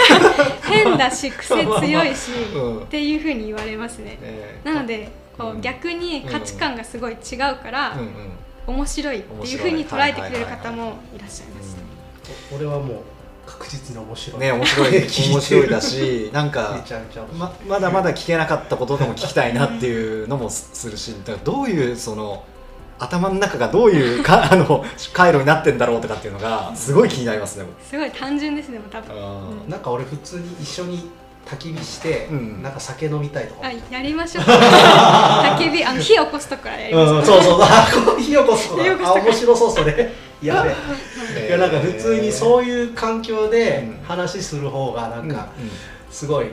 [0.68, 2.82] 変だし癖強いし、うん。
[2.82, 4.18] っていうふうに言われますね。
[4.20, 4.60] え。
[4.64, 5.60] ーなのでこううん。
[5.60, 8.76] 逆に価値観がすごい違うから、うんうん。
[8.76, 11.76] 面白いっていうふうに捉えてくれる方もいらっしゃいます。
[12.54, 13.02] 俺はもう
[13.48, 14.40] 確実に面白い。
[14.40, 14.92] ね面白い。
[15.32, 16.76] 面白いだしなんか
[17.38, 22.44] ままだまだ聞けなかったこととかも聞きたいなっていうのもすするしだからどういうその
[22.98, 27.64] 頭の中がどういうか あの回路になってんだろうとかっていうのがすごい気になりますね。
[27.88, 29.16] すごい単純ですね、多分。
[29.16, 29.70] うん。
[29.70, 31.10] なんか俺普通に一緒に
[31.46, 32.62] 焚き火して、うん。
[32.62, 33.68] なんか酒飲みたいとか。
[33.68, 34.44] あ、やりましょう。
[34.44, 37.18] 焚き火、あの火起こすとこからやりましょう。
[37.18, 38.82] うん、そうそう火起こすとか。
[38.82, 39.10] 火起こすとか。
[39.10, 40.12] あ面白そうそれ。
[40.42, 40.74] やべえ
[41.46, 44.04] いやなんか普通にそういいう環境でうん。
[44.04, 45.48] 話する方がなんか
[46.10, 46.50] すごい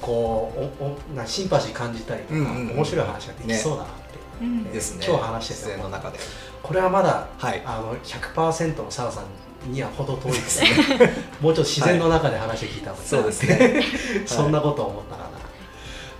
[0.00, 2.76] こうおおなシンパシー感じたりとか、うんうんうん。
[2.76, 3.92] 面白い話ができそうだなって、
[4.40, 4.64] うん。
[4.64, 5.06] ですね。
[5.06, 6.18] 今日話して自て然の中で。
[6.62, 7.62] これはまだはい。
[7.64, 9.22] あの100%のサラさ
[9.66, 10.62] んには程遠いです。
[10.62, 10.68] ね
[11.40, 13.82] もうちょっと自然の中で話を聞いた方がいいなそうですね。
[14.26, 15.30] そんなこと思ったかな、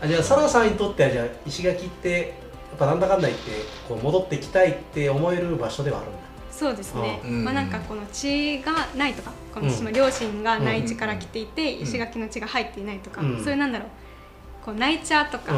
[0.03, 2.27] あじゃあサラさんにとってはじゃあ石垣ってや
[2.77, 3.51] っぱなんだかんだ言って
[3.89, 6.19] こう戻ってきたいって思える場所ではあるんだ
[6.53, 13.43] そうですね、うんまあなんかこの血がないとかこの両親が内地から来ていて、ん石垣の血が入っていないとか、うん。
[13.43, 13.89] そういうなんだろう。
[14.65, 15.53] こうナイチャーとか、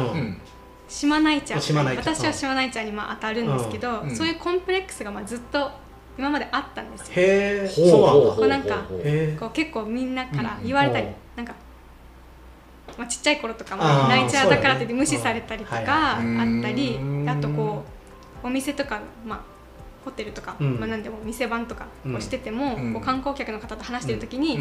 [0.87, 4.15] 島ナイチャー島ナイチャー私は島ナイチャーにまあ当たるんですけど、うん。
[4.15, 5.69] そういうコンプレックスがまあずっと
[6.17, 7.13] 今まであったんですよ。
[7.15, 9.05] へえほうそうなんだほうほう。
[9.07, 11.53] こうなんかこう結構みんなから言われたり、うんなんか、
[12.97, 16.21] まあ、ちっちゃい頃とかもナイチャーだからって無視されたりとかあっ
[16.61, 17.29] たりうん。
[17.29, 17.83] あとこ
[18.43, 19.54] うお店とか、まあ、
[20.05, 20.79] ホテルとか、うん。
[20.79, 22.15] まあ、何でも店番とかうん。
[22.15, 22.93] をしてても、うん。
[22.93, 24.59] こう観光客の方と話してる時に、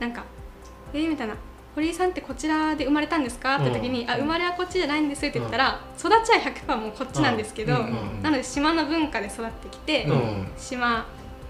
[0.00, 0.24] なんか
[0.94, 1.34] 「えー、みたいな
[1.74, 7.74] 「堀井さんってこちらで生まれたんですか?」って時に「うんあ生まれはこっちじゃないんです」って言ったら、育ちは100%もうこっちなんですけど、
[8.22, 10.48] なので島の文化で育ってきて、うん。
[10.56, 11.06] 島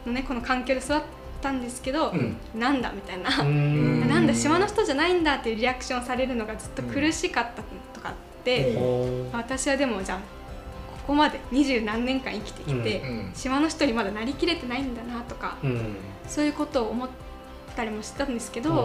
[0.07, 1.01] のねこの環境で育っ
[1.41, 2.36] たんですけど、うん。
[2.55, 4.09] なんだみたいな、うん。
[4.09, 7.62] なんだ島の人じゃないんだっていうリアクションされるのがずっと苦しかった
[7.95, 10.38] とかって、ほ私はでもじゃあ
[11.09, 15.96] ここまで二十何年間生きてきて、うん島の人にまだなりきれてないんだなとか、うん。
[16.26, 17.09] そういうことを思っ
[17.74, 18.76] たりもしたんですけど、うん。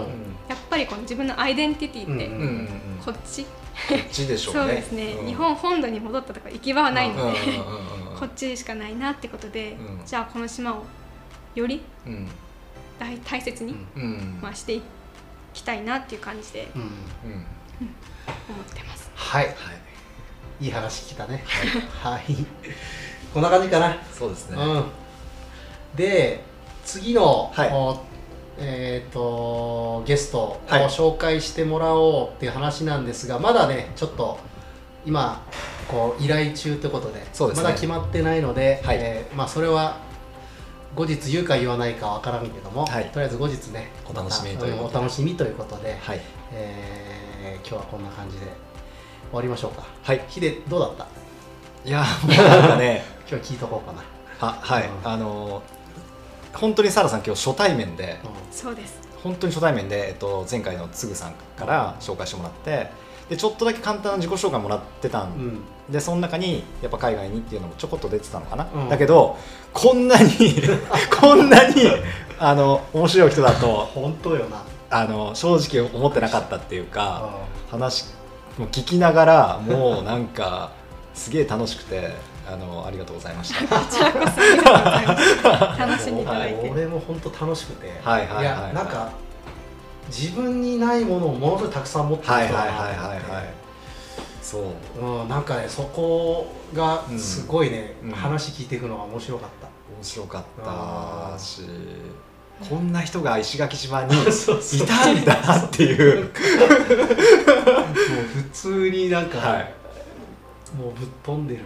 [0.48, 2.48] やっぱりこの自分のアイデンティティってうんうんうん。
[2.48, 2.68] うん
[3.04, 3.50] こっち、こ
[3.94, 4.60] っちでしょうね。
[4.62, 5.28] そうですね、うん。
[5.28, 8.18] 日本本土に戻ったとか行き場はないので、うんうんうん。
[8.18, 10.06] こっちしかないなってことで、うん。
[10.06, 10.86] じゃあこの島を
[11.56, 12.30] よりうん。
[13.00, 14.40] 大大切に、うんうん。
[14.42, 14.82] まあ、してい
[15.54, 16.82] きたいなっていう感じでうん。
[16.82, 16.88] うん
[18.48, 19.12] 思ってます。
[19.14, 19.48] はい。
[19.48, 19.56] はい
[20.64, 21.44] いい話聞いたね。
[22.02, 22.22] はい。
[23.34, 23.98] こんな感じかな。
[24.18, 24.56] そうですね。
[24.58, 24.86] うん。
[25.94, 26.42] で
[26.86, 27.70] 次の、はい。
[27.74, 28.00] お
[28.58, 30.86] えー、とゲストをはい。
[30.86, 34.40] 紹介してもらおうっていう話なんですが、まだねちょっと
[35.06, 35.44] 今
[35.90, 37.26] こう依頼中ということでね。
[37.58, 38.98] まだ決まってないので、はい。
[39.02, 39.98] えーまあ、それは
[40.96, 43.10] 後日言うか言わないかわからんけども、はい。
[43.10, 44.96] とりあえず後日ねお楽しみということで。
[44.96, 46.22] んお楽しみということで、はい。
[46.54, 47.14] えー
[47.58, 48.46] 今日はこんな感じで
[49.34, 49.84] 終わりましょうか。
[50.04, 50.24] はい。
[50.30, 51.08] ヒデどうだった？
[51.84, 53.04] いやもうなんかね。
[53.28, 54.04] 今日は聞いとこうかな、
[54.40, 54.84] あはい。
[54.84, 55.12] うん。
[55.12, 55.64] あの
[56.54, 59.00] 本当にサラさん今日初対面でうそうです。
[59.24, 62.92] 本当に初対面で、えっと、前回のつぐさんから紹介してもらって
[63.28, 65.60] でちょっとだけ簡単な自己紹介もらってたんんうん。
[65.90, 68.90] でその中にやっぱ海外にっていうのもちょこっと出てたのかな、うん。
[68.90, 69.36] だけど
[69.74, 70.30] こんなに
[71.20, 71.90] こんなに
[72.38, 74.62] あの面白い人だと本当よな。
[74.92, 78.06] あの正直思ってなかったっていうかあ話
[78.58, 80.72] もう聞きながらもうなんか
[81.14, 82.14] すげえ楽しくて
[82.48, 83.76] あのありがとうございました。
[85.78, 88.46] 楽しんでいただいて、俺も本当楽しくて、はいはいはいはい。
[88.46, 89.12] やなんか
[90.08, 93.54] 自分にないものをものすごいたくさん持ってるはい人はいはいはいだなと思ってはい。
[94.42, 94.64] そう。
[95.00, 98.12] うん、なんかねそこがすごいね、うん。
[98.12, 100.44] 話聞いていくのが面白かった、面白かっ
[101.34, 101.62] たし
[102.70, 104.18] こんな人が石垣島に い
[104.86, 106.24] たんだなっていう。
[106.24, 106.34] もう普
[108.54, 109.74] 通になんか、はい。
[110.78, 111.66] もうぶっ飛んでるの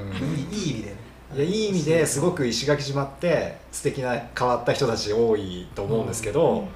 [0.00, 0.54] よね、うん。
[0.54, 0.96] いい意味でね。
[1.36, 6.66] いやいい意味ですごく石垣島って素敵な変わった人たち多いと思うんですけど、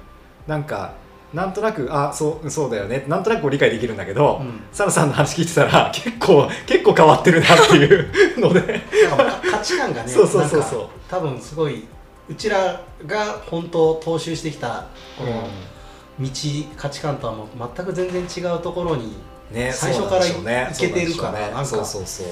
[0.47, 0.93] なんか
[1.33, 3.03] なんとなくあそうそうだよね。
[3.07, 4.61] なんとなく理解できるんだけど、うん。
[4.71, 8.81] サラさんの話聞いてたら結構結構変わってるなっていうので。
[9.49, 10.87] 価値観がね そうそうそうそう。
[11.09, 11.83] 多分すごい
[12.29, 15.47] うちらが本当踏襲してきたこの
[16.19, 16.29] 道、
[16.77, 19.15] 価値観とはもう全く全然違うところに
[19.51, 20.31] ね最初からい
[20.77, 21.49] けてるから
[21.81, 22.29] うそう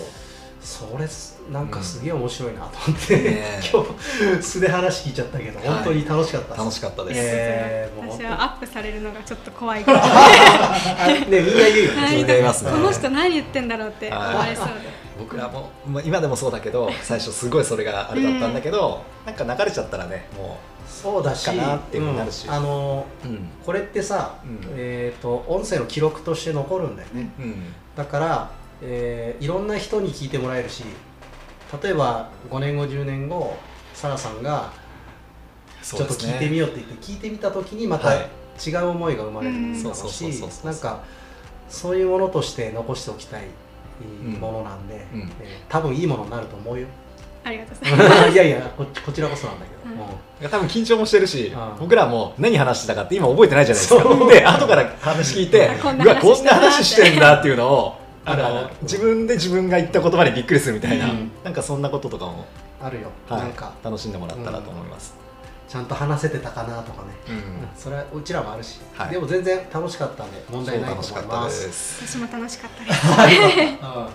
[0.61, 1.07] それ
[1.51, 5.67] なんかすげえ面白いなと思って、ね 今日素で話聞いちゃったけど、はい。
[5.67, 6.59] 本当に楽しかったです。
[6.59, 9.99] 楽しかったです、えーもう私はアップされるのがちょっと怖いから。
[10.05, 11.91] あねみんな言うよ。
[11.91, 12.15] ね、はい。
[12.15, 12.71] みんな言いますね。
[12.71, 14.71] この人何言ってんだろうって思われそうで。
[15.19, 22.47] 僕らも、まあ、今でもそうだけど最初すごいそれがあれだったんだけど、なんか流れちゃったらねもそうだしかなってなるし。
[22.47, 22.53] うん。
[22.53, 23.49] あのううん。
[23.65, 24.59] これってさ、うん。
[24.77, 27.29] えー、と音声の記録として残るんだよね。
[27.39, 27.73] うん。
[27.97, 30.83] だから、えーいろんな人に聞いてもらえるし
[31.81, 33.55] 例えば5年後10年後
[33.93, 34.71] サラさんが
[35.81, 38.27] ちょっと聞いてみようって言って聞いてみた時にまたはい。
[38.63, 39.73] 違う思いが生まれるうん。
[39.77, 41.03] だろうそうそうそうしなんか
[41.69, 43.43] そういうものとして残しておきたい
[44.25, 44.33] うん。
[44.33, 45.21] ものなんで、うん。
[45.41, 46.87] えー多分いいものになると思うよ。
[47.43, 48.29] ありがとうございます。
[48.33, 49.95] いやいやここちらこそなんだけど、
[50.43, 50.49] うん。
[50.49, 51.79] 多分緊張もしてるし、うん。
[51.79, 54.25] 僕らも何話してたかって今覚えてないじゃないですか。
[54.27, 61.31] で後から話聞いて うわ話こんな話してんだっていうのをあの自分で自分が言った言葉にびっくりするみたいな、うん。
[61.43, 62.45] なんかそんなこととかも、
[62.79, 63.41] あるよ、はい。
[63.41, 63.73] なんか。
[63.83, 65.15] 楽しんでもらったらと思います、
[65.67, 67.35] ちゃんと話せてたかなとかね、うん。
[67.35, 67.41] うん
[67.75, 69.09] それはうちらもあるし、はい。
[69.09, 71.47] でも全然楽しかったんで問題ないと楽しかった思いま。
[71.47, 72.05] です。
[72.05, 73.07] す私も楽しかったです。
[73.81, 74.07] うん。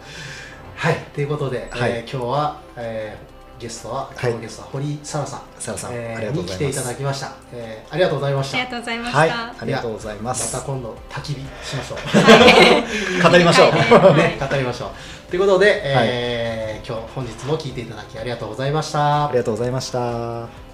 [0.76, 1.90] はい、ということで、はい。
[1.90, 8.59] えー今日は、えーゲストは今日のゲストは堀沙羅さん、サラさん、えーありがとうに来ていただきました、えーありがとうございました。
[8.59, 11.98] ありがとうございました、はいありがとうございまますた今度焚き火しましょう。
[13.30, 14.14] 語りましょう、はい。
[14.18, 14.90] ね語りましょう。
[15.30, 19.26] ということで、えー今日本日も聞いていただきありがとうございました。
[19.26, 20.65] ありがとうございました